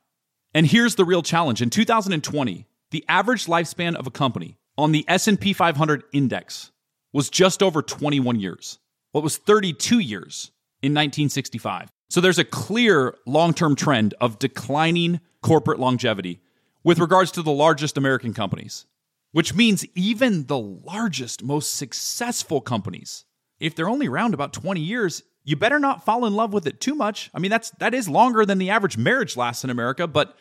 [0.53, 1.63] And here's the real challenge.
[1.63, 6.71] In 2020, the average lifespan of a company on the S&P 500 index
[7.11, 8.77] was just over 21 years.
[9.13, 10.51] Well, was 32 years
[10.83, 11.89] in 1965.
[12.09, 16.41] So there's a clear long-term trend of declining corporate longevity
[16.83, 18.85] with regards to the largest American companies,
[19.31, 23.25] which means even the largest, most successful companies,
[23.59, 26.81] if they're only around about 20 years, you better not fall in love with it
[26.81, 27.29] too much.
[27.33, 30.37] I mean, that's that is longer than the average marriage lasts in America, but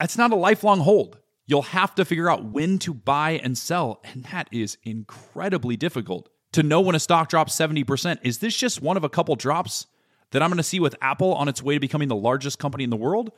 [0.00, 1.18] that's not a lifelong hold.
[1.46, 6.28] You'll have to figure out when to buy and sell, and that is incredibly difficult.
[6.52, 9.86] To know when a stock drops 70%, is this just one of a couple drops
[10.32, 12.84] that I'm going to see with Apple on its way to becoming the largest company
[12.84, 13.32] in the world?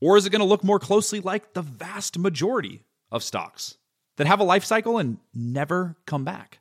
[0.00, 3.76] Or is it going to look more closely like the vast majority of stocks
[4.16, 6.60] that have a life cycle and never come back?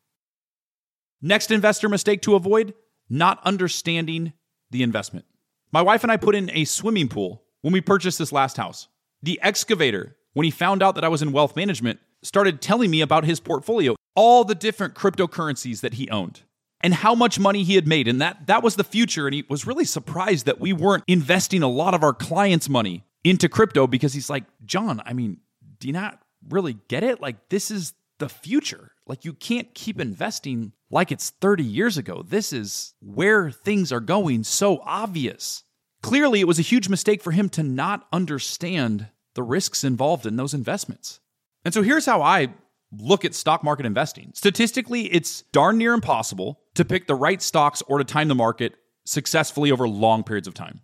[1.22, 2.74] Next investor mistake to avoid
[3.10, 4.34] not understanding
[4.72, 5.26] the investment.
[5.72, 8.88] My wife and I put in a swimming pool when we purchased this last house.
[9.22, 13.02] The excavator, when he found out that I was in wealth management, started telling me
[13.02, 16.42] about his portfolio, all the different cryptocurrencies that he owned
[16.82, 18.08] and how much money he had made.
[18.08, 19.28] And that that was the future.
[19.28, 23.06] And he was really surprised that we weren't investing a lot of our clients money
[23.24, 25.42] into crypto because he's like john i mean
[25.80, 27.22] do you not really get it?
[27.22, 28.92] Like this is the future.
[29.08, 32.24] Like you can't keep investing like it's 30 years ago.
[32.26, 34.44] This is where things are going.
[34.44, 35.64] So obvious.
[36.02, 40.36] Clearly it was a huge mistake for him to not understand the risks involved in
[40.36, 41.20] those investments.
[41.66, 42.54] And so here's how i
[42.92, 44.32] look at stock market investing.
[44.34, 48.76] Statistically, it's darn near impossible to pick the right stocks or to time the market
[49.06, 50.82] successfully over long periods of time.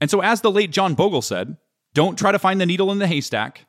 [0.00, 1.56] And so, as the late John Bogle said,
[1.94, 3.66] don't try to find the needle in the haystack.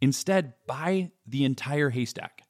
[0.00, 2.42] Instead, buy the entire haystack,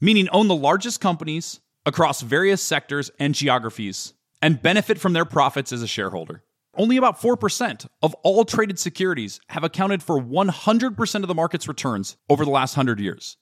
[0.00, 5.72] meaning own the largest companies across various sectors and geographies and benefit from their profits
[5.72, 6.42] as a shareholder.
[6.74, 12.16] Only about 4% of all traded securities have accounted for 100% of the market's returns
[12.28, 13.36] over the last 100 years.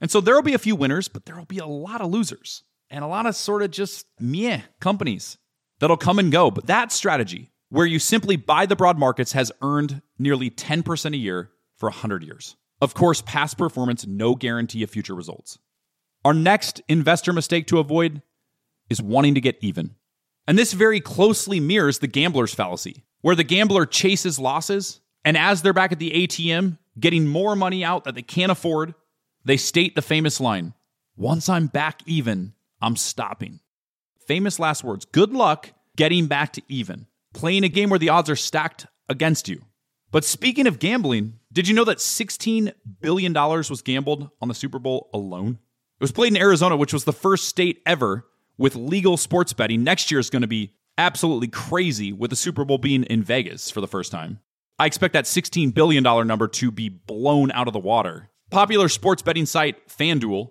[0.00, 2.10] And so there will be a few winners, but there will be a lot of
[2.10, 5.38] losers and a lot of sort of just meh companies
[5.80, 6.50] that'll come and go.
[6.50, 11.16] But that strategy, where you simply buy the broad markets, has earned nearly 10% a
[11.16, 12.56] year for 100 years.
[12.80, 15.58] Of course, past performance, no guarantee of future results.
[16.24, 18.22] Our next investor mistake to avoid
[18.88, 19.96] is wanting to get even.
[20.46, 25.62] And this very closely mirrors the gambler's fallacy, where the gambler chases losses, and as
[25.62, 28.94] they're back at the ATM, getting more money out that they can't afford,
[29.48, 30.74] they state the famous line
[31.16, 33.60] Once I'm back even, I'm stopping.
[34.26, 35.06] Famous last words.
[35.06, 39.48] Good luck getting back to even, playing a game where the odds are stacked against
[39.48, 39.62] you.
[40.10, 44.78] But speaking of gambling, did you know that $16 billion was gambled on the Super
[44.78, 45.58] Bowl alone?
[45.98, 48.26] It was played in Arizona, which was the first state ever
[48.58, 49.82] with legal sports betting.
[49.82, 53.70] Next year is going to be absolutely crazy with the Super Bowl being in Vegas
[53.70, 54.40] for the first time.
[54.78, 59.22] I expect that $16 billion number to be blown out of the water Popular sports
[59.22, 60.50] betting site FanDuel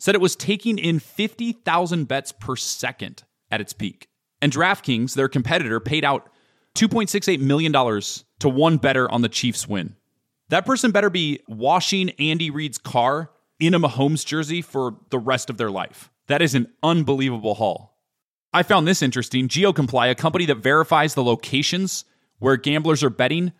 [0.00, 4.08] said it was taking in 50,000 bets per second at its peak.
[4.40, 6.30] And DraftKings, their competitor, paid out
[6.76, 7.72] $2.68 million
[8.40, 9.94] to one bettor on the Chiefs' win.
[10.48, 13.30] That person better be washing Andy Reid's car
[13.60, 16.10] in a Mahomes jersey for the rest of their life.
[16.26, 17.98] That is an unbelievable haul.
[18.52, 19.48] I found this interesting.
[19.48, 22.04] GeoComply, a company that verifies the locations
[22.38, 23.52] where gamblers are betting,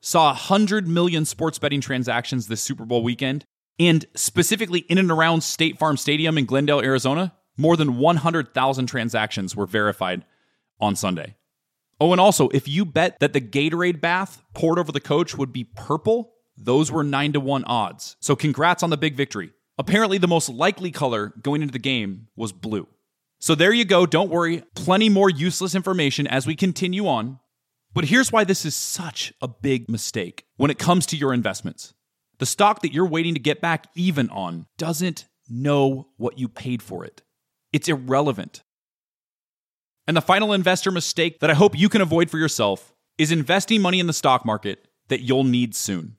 [0.00, 3.44] saw 100 million sports betting transactions this Super Bowl weekend.
[3.78, 9.54] And specifically in and around State Farm Stadium in Glendale, Arizona, more than 100,000 transactions
[9.54, 10.24] were verified
[10.80, 11.36] on Sunday.
[12.00, 15.52] Oh, and also, if you bet that the Gatorade bath poured over the coach would
[15.52, 18.16] be purple, those were 9 to 1 odds.
[18.20, 19.52] So congrats on the big victory.
[19.78, 22.86] Apparently, the most likely color going into the game was blue.
[23.38, 24.06] So there you go.
[24.06, 24.62] Don't worry.
[24.74, 27.38] Plenty more useless information as we continue on.
[27.96, 31.94] But here's why this is such a big mistake when it comes to your investments.
[32.38, 36.82] The stock that you're waiting to get back even on doesn't know what you paid
[36.82, 37.22] for it.
[37.72, 38.62] It's irrelevant.
[40.06, 43.80] And the final investor mistake that I hope you can avoid for yourself is investing
[43.80, 46.18] money in the stock market that you'll need soon.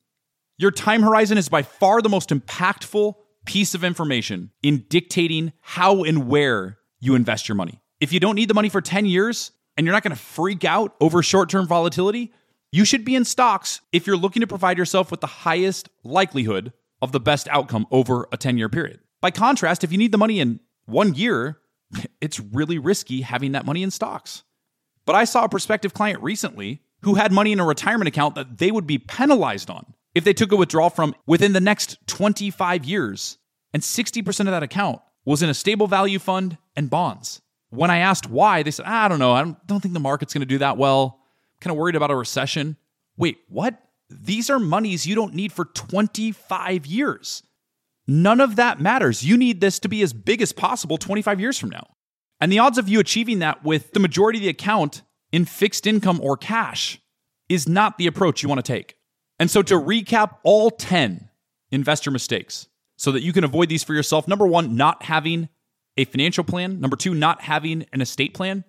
[0.57, 3.13] Your time horizon is by far the most impactful
[3.45, 7.83] piece of information in dictating how and where you invest your money.
[7.99, 10.65] If you don't need the money for 10 years and you're not going to freak
[10.65, 12.33] out over short term volatility,
[12.71, 16.73] you should be in stocks if you're looking to provide yourself with the highest likelihood
[17.01, 18.99] of the best outcome over a 10 year period.
[19.21, 21.59] By contrast, if you need the money in one year,
[22.21, 24.43] it's really risky having that money in stocks.
[25.05, 28.57] But I saw a prospective client recently who had money in a retirement account that
[28.57, 32.83] they would be penalized on if they took a withdrawal from within the next 25
[32.83, 33.37] years.
[33.73, 37.41] And 60% of that account was in a stable value fund and bonds.
[37.69, 39.33] When I asked why, they said, ah, I don't know.
[39.33, 41.19] I don't think the market's going to do that well.
[41.59, 42.77] Kind of worried about a recession.
[43.17, 43.81] Wait, what?
[44.09, 47.43] These are monies you don't need for 25 years.
[48.07, 49.25] None of that matters.
[49.25, 51.87] You need this to be as big as possible 25 years from now.
[52.39, 55.01] And the odds of you achieving that with the majority of the account
[55.31, 57.01] in fixed income or cash
[57.49, 58.95] is not the approach you want to take.
[59.39, 61.29] And so, to recap all 10
[61.71, 65.49] investor mistakes so that you can avoid these for yourself number one, not having
[65.97, 66.79] a financial plan.
[66.79, 68.63] Number two, not having an estate plan.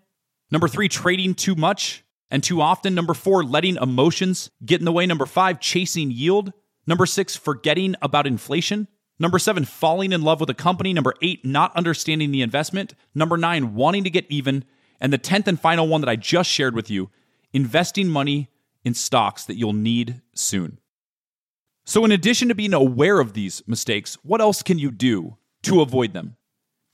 [0.50, 2.94] Number three, trading too much and too often.
[2.94, 5.06] Number four, letting emotions get in the way.
[5.06, 6.52] Number five, chasing yield.
[6.86, 8.88] Number six, forgetting about inflation.
[9.18, 10.92] Number seven, falling in love with a company.
[10.92, 12.94] Number eight, not understanding the investment.
[13.14, 14.64] Number nine, wanting to get even.
[15.00, 17.10] And the 10th and final one that I just shared with you
[17.52, 18.48] investing money
[18.84, 20.78] in stocks that you'll need soon.
[21.84, 25.80] So, in addition to being aware of these mistakes, what else can you do to
[25.80, 26.36] avoid them?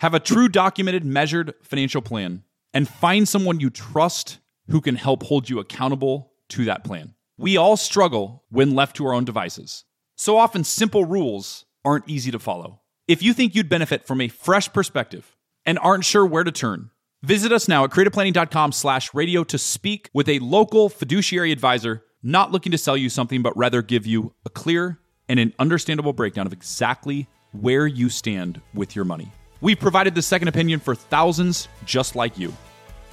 [0.05, 2.43] Have a true documented, measured financial plan
[2.75, 4.39] and find someone you trust
[4.69, 7.15] who can help hold you accountable to that plan.
[7.39, 9.87] We all struggle when left to our own devices.
[10.15, 12.83] So often, simple rules aren't easy to follow.
[13.09, 16.91] If you think you'd benefit from a fresh perspective and aren't sure where to turn,
[17.23, 22.53] visit us now at creativeplanning.com slash radio to speak with a local fiduciary advisor not
[22.53, 24.99] looking to sell you something, but rather give you a clear
[25.31, 29.33] and an understandable breakdown of exactly where you stand with your money.
[29.65, 32.53] We've provided the second opinion for thousands just like you.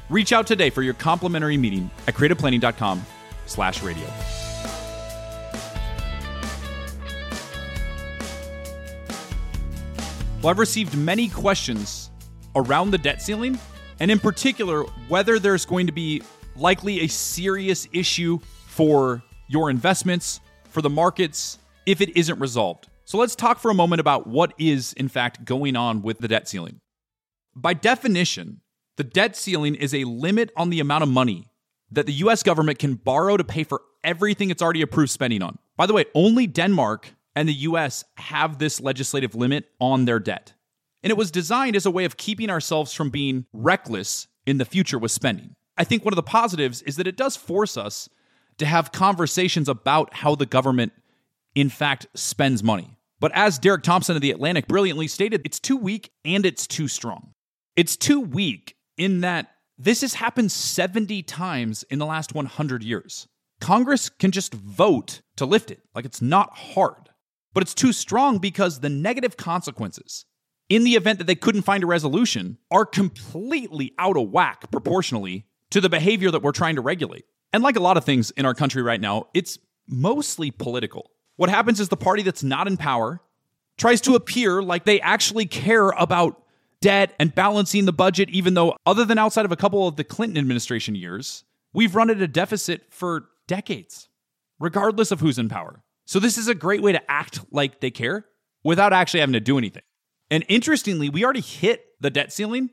[0.10, 3.06] Reach out today for your complimentary meeting at creativeplanning.com
[3.46, 4.06] slash radio.
[10.42, 12.12] Well, I've received many questions
[12.54, 13.58] around the debt ceiling,
[14.02, 16.22] and in particular, whether there's going to be
[16.58, 22.90] likely a serious issue for your investments, for the markets, if it isn't resolved.
[23.12, 26.30] So let's talk for a moment about what is, in fact, going on with the
[26.30, 26.80] debt ceiling.
[27.54, 28.62] By definition,
[28.96, 31.50] the debt ceiling is a limit on the amount of money
[31.92, 35.60] that the US government can borrow to pay for everything it's already approved spending on.
[35.76, 40.54] By the way, only Denmark and the US have this legislative limit on their debt.
[41.04, 44.64] And it was designed as a way of keeping ourselves from being reckless in the
[44.64, 45.58] future with spending.
[45.78, 48.08] I think one of the positives is that it does force us
[48.58, 50.94] to have conversations about how the government,
[51.54, 52.98] in fact, spends money.
[53.22, 56.90] But as Derek Thompson of The Atlantic brilliantly stated, it's too weak and it's too
[56.90, 57.34] strong.
[57.78, 63.30] It's too weak in that this has happened 70 times in the last 100 years.
[63.62, 65.80] Congress can just vote to lift it.
[65.96, 67.12] Like it's not hard
[67.54, 70.26] but it's too strong because the negative consequences
[70.70, 75.46] in the event that they couldn't find a resolution are completely out of whack proportionally
[75.70, 77.26] to the behavior that we're trying to regulate.
[77.54, 79.58] And like a lot of things in our country right now, it's
[79.88, 81.12] mostly political.
[81.42, 83.20] What happens is the party that's not in power
[83.76, 86.40] tries to appear like they actually care about
[86.82, 90.04] debt and balancing the budget, even though, other than outside of a couple of the
[90.04, 94.08] Clinton administration years, we've run at a deficit for decades,
[94.60, 95.82] regardless of who's in power.
[96.06, 98.28] So this is a great way to act like they care
[98.64, 99.82] without actually having to do anything.
[100.30, 102.70] And interestingly, we already hit the debt ceiling,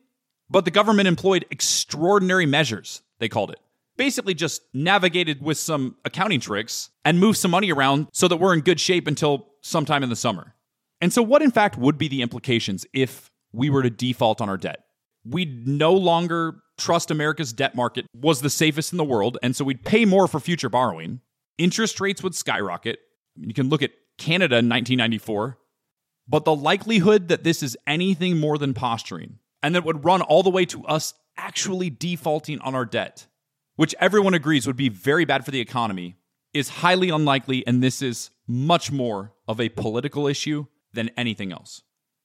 [0.51, 3.61] but the government employed extraordinary measures, they called it.
[3.99, 8.55] Basically, just navigated with some accounting tricks and moved some money around so that we're
[8.55, 10.55] in good shape until sometime in the summer.
[11.01, 14.49] And so, what in fact would be the implications if we were to default on
[14.49, 14.84] our debt?
[15.24, 19.64] We'd no longer trust America's debt market was the safest in the world, and so
[19.64, 21.20] we'd pay more for future borrowing.
[21.59, 23.01] Interest rates would skyrocket,
[23.36, 25.59] you can look at Canada in 1994,
[26.28, 30.42] but the likelihood that this is anything more than posturing and that would run all
[30.42, 33.26] the way to us actually defaulting on our debt,
[33.79, 36.16] which everyone agrees would be very bad for the economy,
[36.53, 37.64] is highly unlikely.
[37.64, 41.85] And this is much more of a political issue than anything else.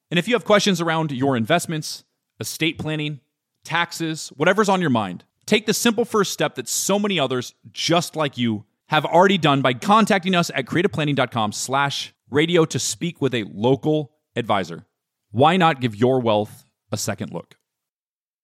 [0.10, 2.06] And if you have questions around your investments,
[2.40, 3.20] estate planning,
[3.64, 8.16] taxes, whatever's on your mind, take the simple first step that so many others just
[8.16, 13.36] like you have already done by contacting us at creativeplanning.com slash radio to speak with
[13.36, 14.88] a local advisor.
[15.30, 17.58] Why not give your wealth a second look?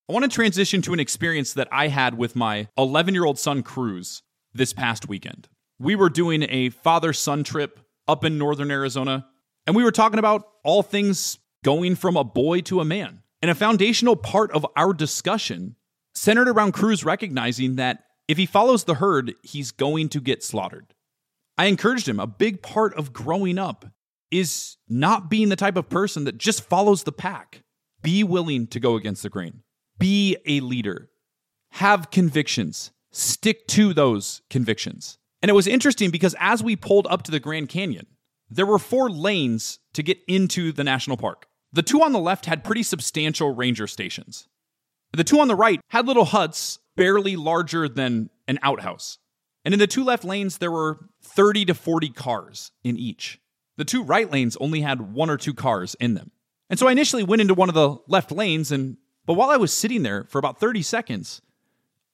[0.10, 3.38] I want to transition to an experience that I had with my 11 year old
[3.38, 5.48] son, Cruz, this past weekend.
[5.78, 9.28] We were doing a father son trip up in northern Arizona,
[9.68, 13.22] and we were talking about all things going from a boy to a man.
[13.44, 15.76] And a foundational part of our discussion
[16.16, 20.96] centered around Cruz recognizing that if he follows the herd, he's going to get slaughtered.
[21.56, 22.20] I encouraged him.
[22.20, 23.86] A big part of growing up
[24.32, 27.62] is not being the type of person that just follows the pack.
[28.02, 29.62] Be willing to go against the grain.
[30.00, 31.10] Be a leader.
[31.74, 32.92] Have convictions.
[33.12, 35.18] Stick to those convictions.
[35.42, 38.08] And it was interesting because as we pulled up to the Grand Canyon,
[38.50, 41.48] there were four lanes to get into the national park.
[41.72, 44.48] The two on the left had pretty substantial ranger stations.
[45.14, 49.18] The two on the right had little huts barely larger than an outhouse.
[49.64, 53.40] And in the two left lanes, there were 30 to 40 cars in each.
[53.78, 56.32] The two right lanes only had one or two cars in them.
[56.70, 58.98] And so I initially went into one of the left lanes, and
[59.30, 61.44] but while I was sitting there for about 30 seconds,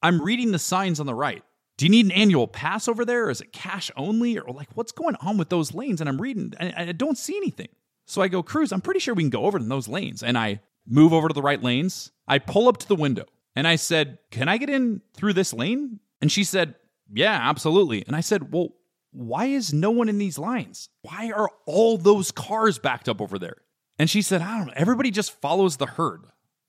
[0.04, 1.46] I'm reading the signs on the right.
[1.78, 3.28] Do you need an annual pass over there?
[3.28, 4.38] Or is it cash only?
[4.38, 6.02] Or like, what's going on with those lanes?
[6.02, 7.70] And I'm reading, and I don't see anything.
[8.06, 10.24] So I go, Cruz, I'm pretty sure we can go over in those lanes.
[10.24, 12.12] And I move over to the right lanes.
[12.28, 15.54] I pull up to the window and I said, Can I get in through this
[15.54, 16.02] lane?
[16.20, 16.76] And she said,
[17.14, 18.04] Yeah, absolutely.
[18.06, 18.76] And I said, Well,
[19.14, 20.90] why is no one in these lines?
[21.04, 23.56] Why are all those cars backed up over there?
[23.98, 24.74] And she said, I don't know.
[24.76, 26.26] Everybody just follows the herd.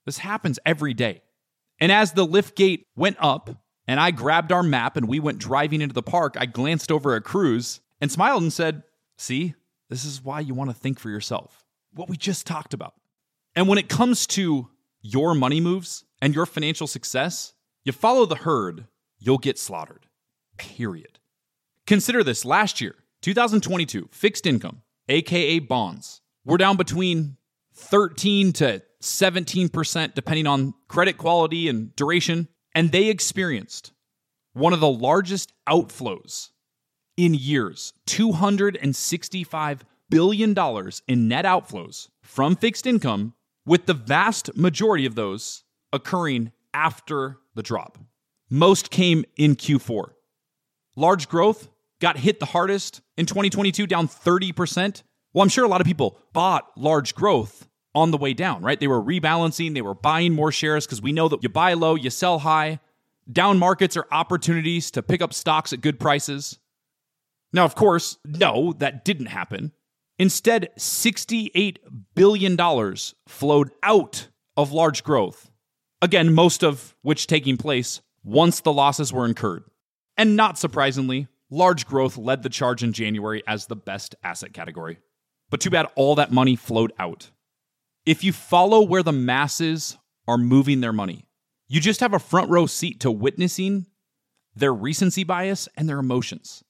[0.07, 1.21] This happens every day.
[1.81, 3.49] And as the lift gate went up
[3.87, 7.13] and I grabbed our map and we went driving into the park, I glanced over
[7.13, 8.83] at Cruz and smiled and said,
[9.17, 9.53] See,
[9.89, 11.65] this is why you want to think for yourself.
[11.93, 12.93] What we just talked about.
[13.53, 14.69] And when it comes to
[15.01, 17.53] your money moves and your financial success,
[17.83, 18.87] you follow the herd,
[19.19, 20.05] you'll get slaughtered.
[20.57, 21.19] Period.
[21.85, 27.35] Consider this last year, 2022, fixed income, aka bonds, were down between
[27.73, 32.47] 13 to 17%, depending on credit quality and duration.
[32.73, 33.91] And they experienced
[34.53, 36.49] one of the largest outflows
[37.15, 39.79] in years $265
[40.09, 40.55] billion
[41.07, 43.33] in net outflows from fixed income,
[43.65, 47.97] with the vast majority of those occurring after the drop.
[48.49, 50.11] Most came in Q4.
[50.95, 51.67] Large growth
[51.99, 55.03] got hit the hardest in 2022, down 30%.
[55.33, 57.67] Well, I'm sure a lot of people bought large growth
[57.97, 58.79] on the way down, right?
[58.79, 61.95] They were rebalancing, they were buying more shares because we know that you buy low,
[61.95, 62.79] you sell high.
[63.29, 66.59] Down markets are opportunities to pick up stocks at good prices.
[67.51, 69.73] Now, of course, no, that didn't happen.
[70.19, 71.77] Instead, $68
[72.15, 72.57] billion
[73.27, 75.49] flowed out of large growth.
[76.01, 79.63] Again, most of which taking place once the losses were incurred.
[80.15, 84.99] And not surprisingly, large growth led the charge in January as the best asset category.
[85.49, 87.31] But too bad all that money flowed out.
[88.07, 89.97] If you follow where the masses
[90.29, 91.25] are moving their money,
[91.67, 93.85] you just have a front row seat to witnessing
[94.55, 96.63] their recency bias and their emotions.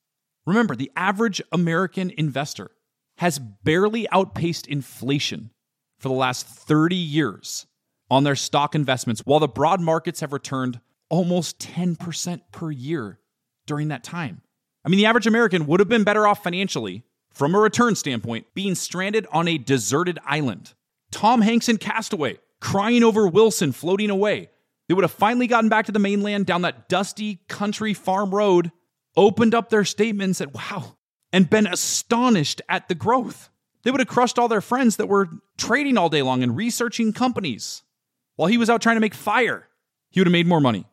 [0.47, 2.71] Remember, the average American investor
[3.19, 5.51] has barely outpaced inflation
[5.99, 7.67] for the last 30 years
[8.09, 13.19] on their stock investments, while the broad markets have returned almost 10% per year
[13.67, 14.41] during that time.
[14.83, 18.47] I mean, the average American would have been better off financially, from a return standpoint,
[18.55, 20.73] being stranded on a deserted island.
[21.11, 24.49] Tom Hanks in Castaway, crying over Wilson floating away.
[24.87, 28.71] They would have finally gotten back to the mainland down that dusty country farm road,
[29.15, 30.97] opened up their statement and said, Wow,
[31.33, 33.49] and been astonished at the growth.
[33.83, 37.13] They would have crushed all their friends that were trading all day long and researching
[37.13, 37.83] companies
[38.35, 39.67] while he was out trying to make fire.
[40.09, 40.85] He would have made more money.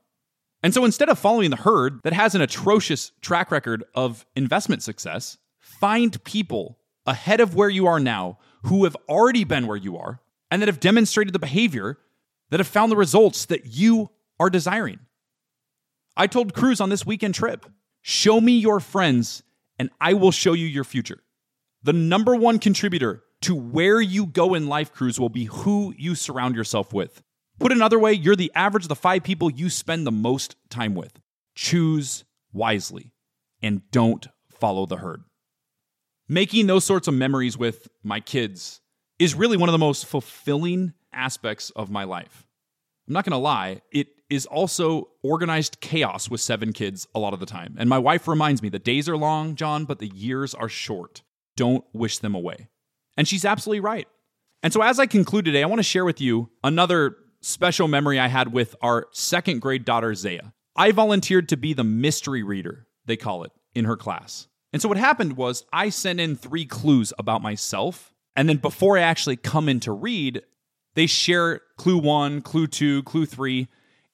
[0.63, 4.83] And so instead of following the herd that has an atrocious track record of investment
[4.83, 9.97] success, find people ahead of where you are now who have already been where you
[9.97, 11.99] are and that have demonstrated the behavior
[12.51, 15.01] that have found the results that you are desiring.
[16.17, 17.67] I told Cruz on this weekend trip
[18.03, 19.43] show me your friends
[19.79, 21.23] and I will show you your future.
[21.83, 26.15] The number one contributor to where you go in life, Cruz, will be who you
[26.15, 27.23] surround yourself with.
[27.59, 30.95] Put another way, you're the average of the five people you spend the most time
[30.95, 31.21] with.
[31.55, 33.13] Choose wisely
[33.63, 35.25] and don't follow the herd.
[36.29, 38.81] Making those sorts of memories with my kids
[39.19, 42.47] is really one of the most fulfilling aspects of my life.
[43.07, 47.35] I'm not going to lie, it is also organized chaos with seven kids a lot
[47.35, 47.77] of the time.
[47.79, 51.23] And my wife reminds me the days are long, John, but the years are short.
[51.57, 52.69] Don't wish them away.
[53.17, 54.09] And she's absolutely right.
[54.63, 58.19] And so, as I conclude today, I want to share with you another special memory
[58.19, 60.55] I had with our second grade daughter, Zaya.
[60.75, 64.49] I volunteered to be the mystery reader, they call it, in her class.
[64.75, 68.13] And so, what happened was I sent in three clues about myself.
[68.35, 70.43] And then, before I actually come in to read,
[70.97, 73.69] They share clue one, clue two, clue three,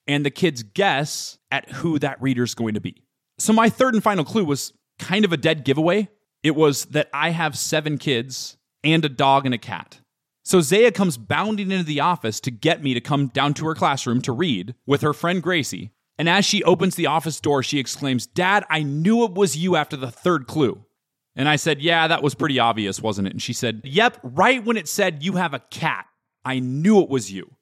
[0.07, 3.03] and the kids guess at who that reader's going to be.
[3.39, 6.11] So my third and final clue was kind of a dead giveaway.
[6.43, 10.01] It was that I have seven kids and a dog and a cat.
[10.45, 13.75] So Zaya comes bounding into the office to get me to come down to her
[13.75, 15.91] classroom to read with her friend Gracie.
[16.21, 19.75] And as she opens the office door, she exclaims, Dad, I knew it was you
[19.75, 20.85] after the third clue.
[21.35, 23.33] And I said, Yeah, that was pretty obvious, wasn't it?
[23.33, 26.05] And she said, Yep, right when it said you have a cat,
[26.45, 27.55] I knew it was you.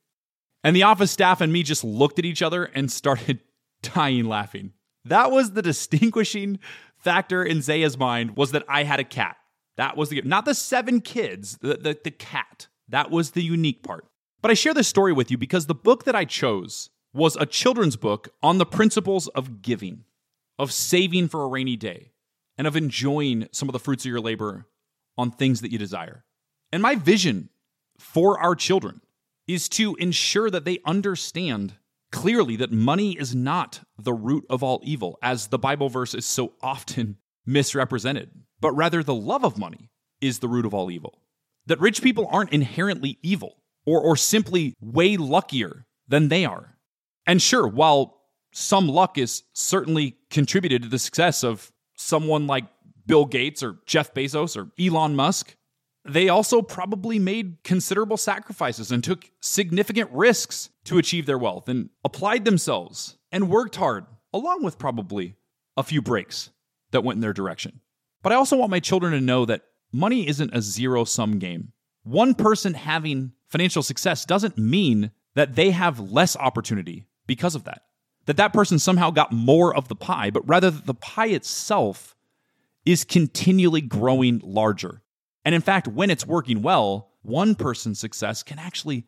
[0.64, 3.38] And the office staff and me just looked at each other and started
[3.82, 4.72] dying laughing.
[5.04, 6.59] That was the distinguishing
[6.96, 9.36] factor in Zaya's mind was that I had a cat.
[9.76, 12.66] That was the not the seven kids, the, the, the cat.
[12.88, 14.09] That was the unique part.
[14.42, 17.44] But I share this story with you because the book that I chose was a
[17.44, 20.04] children's book on the principles of giving,
[20.58, 22.12] of saving for a rainy day,
[22.56, 24.66] and of enjoying some of the fruits of your labor
[25.18, 26.24] on things that you desire.
[26.72, 27.50] And my vision
[27.98, 29.00] for our children
[29.48, 31.74] is to ensure that they understand
[32.12, 36.24] clearly that money is not the root of all evil, as the Bible verse is
[36.24, 37.16] so often
[37.46, 39.90] misrepresented, but rather the love of money
[40.20, 41.20] is the root of all evil.
[41.66, 46.78] That rich people aren't inherently evil or, or simply way luckier than they are.
[47.29, 48.22] And sure, while
[48.53, 52.64] some luck is certainly contributed to the success of someone like
[53.07, 55.55] Bill Gates or Jeff Bezos or Elon Musk,
[56.07, 61.91] they also probably made considerable sacrifices and took significant risks to achieve their wealth and
[62.03, 65.37] applied themselves and worked hard, along with probably
[65.76, 66.49] a few breaks
[66.93, 67.81] that went in their direction.
[68.22, 71.72] But I also want my children to know that money isn't a zero sum game.
[72.05, 77.83] One person having financial success doesn't mean that they have less opportunity because of that.
[78.26, 82.16] That that person somehow got more of the pie, but rather that the pie itself
[82.85, 85.03] is continually growing larger.
[85.45, 89.07] And in fact, when it's working well, one person's success can actually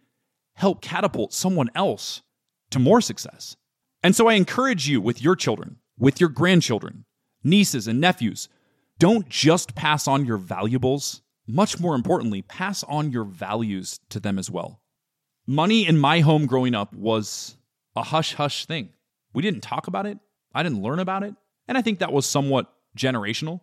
[0.55, 2.23] help catapult someone else
[2.71, 3.57] to more success.
[4.03, 7.05] And so I encourage you with your children, with your grandchildren,
[7.43, 8.49] nieces and nephews,
[8.99, 11.23] don't just pass on your valuables.
[11.47, 14.81] Much more importantly, pass on your values to them as well.
[15.47, 17.57] Money in my home growing up was
[17.97, 18.91] a hush hush thing.
[19.33, 20.19] We didn't talk about it,
[20.55, 21.35] I didn't learn about it,
[21.69, 23.61] and I think that was somewhat generational.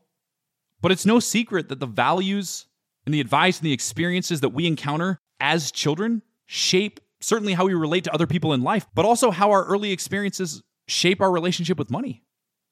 [0.82, 2.65] But it's no secret that the values
[3.05, 7.73] and the advice and the experiences that we encounter as children shape certainly how we
[7.73, 11.78] relate to other people in life, but also how our early experiences shape our relationship
[11.78, 12.23] with money.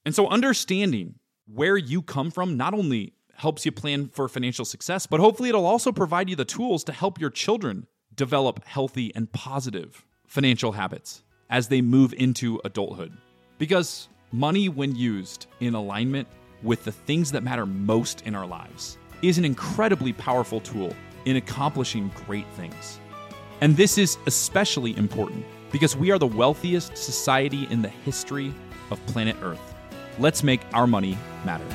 [0.06, 1.16] And so understanding
[1.48, 5.66] where you come from not only helps you plan for financial success, but hopefully it'll
[5.66, 11.24] also provide you the tools to help your children develop healthy and positive financial habits
[11.50, 13.14] as they move into adulthood.
[13.58, 16.28] Because money, when used in alignment
[16.64, 20.94] with the things that matter most in our lives, is an incredibly powerful tool
[21.26, 23.00] in accomplishing great things.
[23.62, 28.54] And this is especially important because we are the wealthiest society in the history
[28.92, 29.74] of planet Earth.
[30.20, 31.66] Let's make our money matter.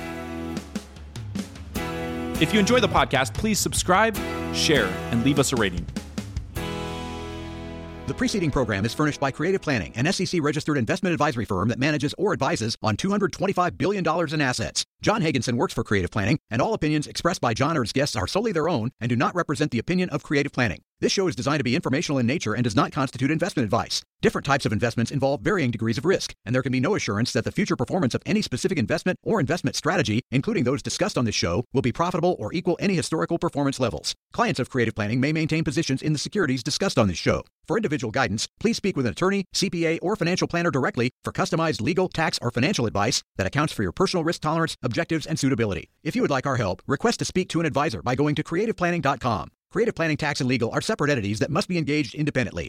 [2.40, 4.16] If you enjoy the podcast, please subscribe,
[4.54, 5.86] share, and leave us a rating.
[8.10, 11.78] The preceding program is furnished by Creative Planning, an SEC registered investment advisory firm that
[11.78, 14.04] manages or advises on $225 billion
[14.34, 14.84] in assets.
[15.02, 18.16] John Hagensen works for Creative Planning, and all opinions expressed by John or his guests
[18.16, 20.82] are solely their own and do not represent the opinion of Creative Planning.
[21.00, 24.02] This show is designed to be informational in nature and does not constitute investment advice.
[24.20, 27.32] Different types of investments involve varying degrees of risk, and there can be no assurance
[27.32, 31.24] that the future performance of any specific investment or investment strategy, including those discussed on
[31.24, 34.14] this show, will be profitable or equal any historical performance levels.
[34.34, 37.44] Clients of Creative Planning may maintain positions in the securities discussed on this show.
[37.66, 41.80] For individual guidance, please speak with an attorney, CPA, or financial planner directly for customized
[41.80, 45.84] legal, tax, or financial advice that accounts for your personal risk tolerance, objectives, and suitability.
[46.02, 48.42] If you would like our help, request to speak to an advisor by going to
[48.42, 49.44] creativeplanning.com.
[49.72, 52.68] Creative Planning Tax and Legal are separate entities that must be engaged independently.